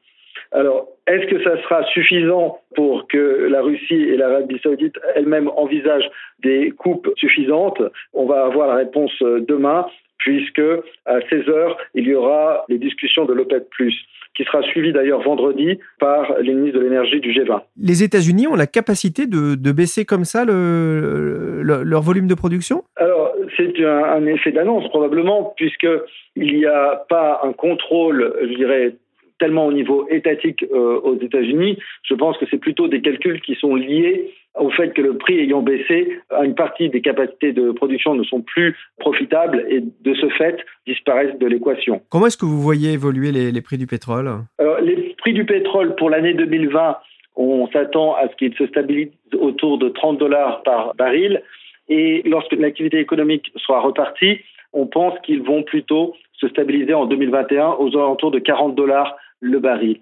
Alors, 0.52 0.88
est-ce 1.06 1.28
que 1.28 1.44
ça 1.44 1.62
sera 1.62 1.84
suffisant 1.86 2.60
pour 2.76 3.08
que 3.08 3.48
la 3.52 3.62
Russie 3.62 4.04
et 4.10 4.18
l'Arabie 4.18 4.60
saoudite 4.64 4.96
elles-mêmes 5.16 5.50
envisagent 5.56 6.10
des 6.40 6.72
coupes 6.72 7.10
suffisantes? 7.18 7.82
On 8.14 8.26
va 8.26 8.46
avoir 8.46 8.68
la 8.68 8.76
réponse 8.76 9.16
demain, 9.22 9.86
puisque 10.20 10.62
à 11.06 11.20
16 11.30 11.50
heures, 11.50 11.78
il 11.96 12.08
y 12.08 12.14
aura 12.14 12.66
les 12.70 12.78
discussions 12.78 13.26
de 13.26 13.34
l'OPEP+, 13.34 13.66
qui 14.36 14.44
sera 14.44 14.62
suivi 14.64 14.94
d'ailleurs 14.94 15.22
vendredi 15.22 15.80
par 16.00 16.40
les 16.40 16.54
ministres 16.54 16.80
de 16.80 16.84
l'énergie 16.84 17.20
du 17.20 17.32
G20. 17.32 17.62
Les 17.82 18.04
États-Unis 18.04 18.48
ont 18.48 18.56
la 18.56 18.68
capacité 18.68 19.26
de, 19.26 19.72
baisser 19.72 20.06
comme 20.06 20.26
ça 20.26 20.46
leur 20.46 22.02
volume 22.02 22.28
de 22.28 22.36
production? 22.36 22.84
Alors, 22.96 23.34
c'est 23.58 23.84
un, 23.84 24.04
un 24.04 24.26
effet 24.26 24.52
d'annonce 24.52 24.88
probablement, 24.90 25.54
puisqu'il 25.56 26.04
n'y 26.38 26.66
a 26.66 27.04
pas 27.10 27.42
un 27.44 27.54
contrôle, 27.54 28.34
je 28.42 28.56
dirais, 28.56 28.94
tellement 29.40 29.66
au 29.66 29.74
niveau 29.74 30.06
étatique 30.10 30.64
euh, 30.72 31.00
aux 31.00 31.20
États-Unis. 31.20 31.80
Je 32.04 32.14
pense 32.14 32.38
que 32.38 32.46
c'est 32.52 32.58
plutôt 32.58 32.88
des 32.88 33.02
calculs 33.02 33.42
qui 33.42 33.56
sont 33.56 33.76
liés 33.76 34.32
au 34.56 34.70
fait 34.72 34.94
que 34.94 35.02
le 35.02 35.18
prix 35.18 35.40
ayant 35.40 35.62
baissé, 35.62 36.20
une 36.44 36.56
partie 36.56 36.90
des 36.90 37.02
capacités 37.02 37.54
de 37.54 37.72
production 37.72 38.16
ne 38.16 38.24
sont 38.24 38.42
plus 38.42 38.76
profitables 39.00 39.66
et 39.70 39.82
de 39.82 40.14
ce 40.16 40.28
fait 40.30 40.58
disparaissent 40.88 41.38
de 41.38 41.48
l'équation. 41.48 42.02
Comment 42.10 42.28
est-ce 42.28 42.38
que 42.38 42.46
vous 42.46 42.62
voyez 42.62 42.94
évoluer 42.94 43.32
les, 43.32 43.62
prix 43.62 43.78
du 43.78 43.88
pétrole? 43.88 44.30
Alors, 44.58 44.82
Les 44.82 45.16
prix 45.18 45.34
du 45.34 45.46
pétrole 45.46 45.96
pour 45.96 46.10
l'année 46.10 46.34
2020, 46.34 46.98
on 47.36 47.68
s'attend 47.68 48.16
à 48.16 48.28
ce 48.28 48.36
qu'ils 48.36 48.56
se 48.56 48.68
stabilisent 48.68 49.12
autour 49.40 49.78
de 49.78 49.90
30 49.90 50.18
dollars 50.18 50.64
par 50.64 50.94
baril. 50.96 51.42
Et 51.88 52.22
lorsque 52.26 52.54
l'activité 52.54 53.00
économique 53.00 53.52
sera 53.56 53.80
repartie, 53.80 54.40
on 54.74 54.86
pense 54.86 55.18
qu'ils 55.22 55.42
vont 55.42 55.64
plutôt 55.64 56.16
se 56.34 56.48
stabiliser 56.48 56.94
en 56.94 57.06
2021 57.06 57.76
aux 57.80 57.96
alentours 57.98 58.32
de 58.32 58.40
40 58.40 58.76
dollars 58.76 59.16
le 59.40 59.60
baril. 59.60 60.00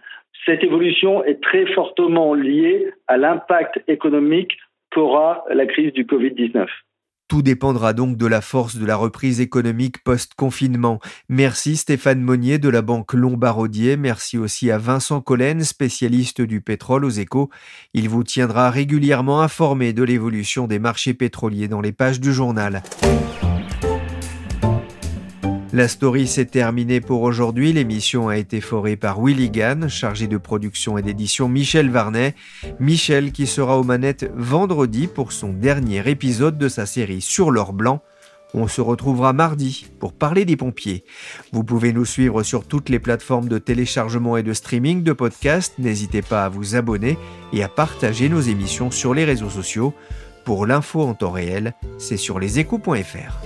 Cette 0.47 0.63
évolution 0.63 1.25
est 1.25 1.43
très 1.43 1.65
fortement 1.73 2.33
liée 2.33 2.87
à 3.07 3.17
l'impact 3.17 3.81
économique 3.89 4.53
qu'aura 4.91 5.43
la 5.53 5.65
crise 5.65 5.91
du 5.91 6.05
Covid-19. 6.05 6.67
Tout 7.27 7.41
dépendra 7.41 7.91
donc 7.91 8.15
de 8.15 8.25
la 8.25 8.39
force 8.39 8.77
de 8.77 8.85
la 8.85 8.95
reprise 8.95 9.41
économique 9.41 10.01
post-confinement. 10.05 10.99
Merci 11.27 11.75
Stéphane 11.75 12.21
Monnier 12.21 12.59
de 12.59 12.69
la 12.69 12.81
Banque 12.81 13.13
Lombardier. 13.13 13.97
Merci 13.97 14.37
aussi 14.37 14.71
à 14.71 14.77
Vincent 14.77 15.19
Collen, 15.19 15.59
spécialiste 15.63 16.41
du 16.41 16.61
pétrole 16.61 17.03
aux 17.03 17.09
échos. 17.09 17.49
Il 17.93 18.07
vous 18.07 18.23
tiendra 18.23 18.69
régulièrement 18.69 19.41
informé 19.41 19.91
de 19.91 20.03
l'évolution 20.03 20.67
des 20.67 20.79
marchés 20.79 21.13
pétroliers 21.13 21.67
dans 21.67 21.81
les 21.81 21.91
pages 21.91 22.21
du 22.21 22.31
journal. 22.31 22.81
La 25.77 25.87
story 25.87 26.25
s'est 26.25 26.45
terminée 26.45 27.01
pour 27.01 27.21
aujourd'hui. 27.21 27.71
L'émission 27.71 28.29
a 28.29 28.37
été 28.37 28.61
forée 28.61 28.95
par 28.95 29.21
Willy 29.21 29.51
Gann, 29.51 29.87
chargé 29.89 30.25
de 30.25 30.37
production 30.37 30.97
et 30.97 31.03
d'édition 31.03 31.47
Michel 31.47 31.91
Varnet. 31.91 32.33
Michel 32.79 33.31
qui 33.31 33.45
sera 33.45 33.77
aux 33.77 33.83
manettes 33.83 34.27
vendredi 34.35 35.05
pour 35.05 35.31
son 35.31 35.53
dernier 35.53 36.09
épisode 36.09 36.57
de 36.57 36.67
sa 36.67 36.87
série 36.87 37.21
Sur 37.21 37.51
l'or 37.51 37.73
blanc. 37.73 38.01
On 38.55 38.67
se 38.67 38.81
retrouvera 38.81 39.33
mardi 39.33 39.85
pour 39.99 40.13
parler 40.13 40.45
des 40.45 40.57
pompiers. 40.57 41.03
Vous 41.51 41.63
pouvez 41.63 41.93
nous 41.93 42.05
suivre 42.05 42.41
sur 42.41 42.65
toutes 42.65 42.89
les 42.89 42.97
plateformes 42.97 43.47
de 43.47 43.59
téléchargement 43.59 44.35
et 44.35 44.41
de 44.41 44.53
streaming 44.53 45.03
de 45.03 45.13
podcasts. 45.13 45.77
N'hésitez 45.77 46.23
pas 46.23 46.45
à 46.45 46.49
vous 46.49 46.75
abonner 46.75 47.19
et 47.53 47.61
à 47.61 47.69
partager 47.69 48.29
nos 48.29 48.41
émissions 48.41 48.89
sur 48.89 49.13
les 49.13 49.25
réseaux 49.25 49.51
sociaux. 49.51 49.93
Pour 50.43 50.65
l'info 50.65 51.03
en 51.03 51.13
temps 51.13 51.29
réel, 51.29 51.75
c'est 51.99 52.17
sur 52.17 52.39
leséchos.fr. 52.39 53.45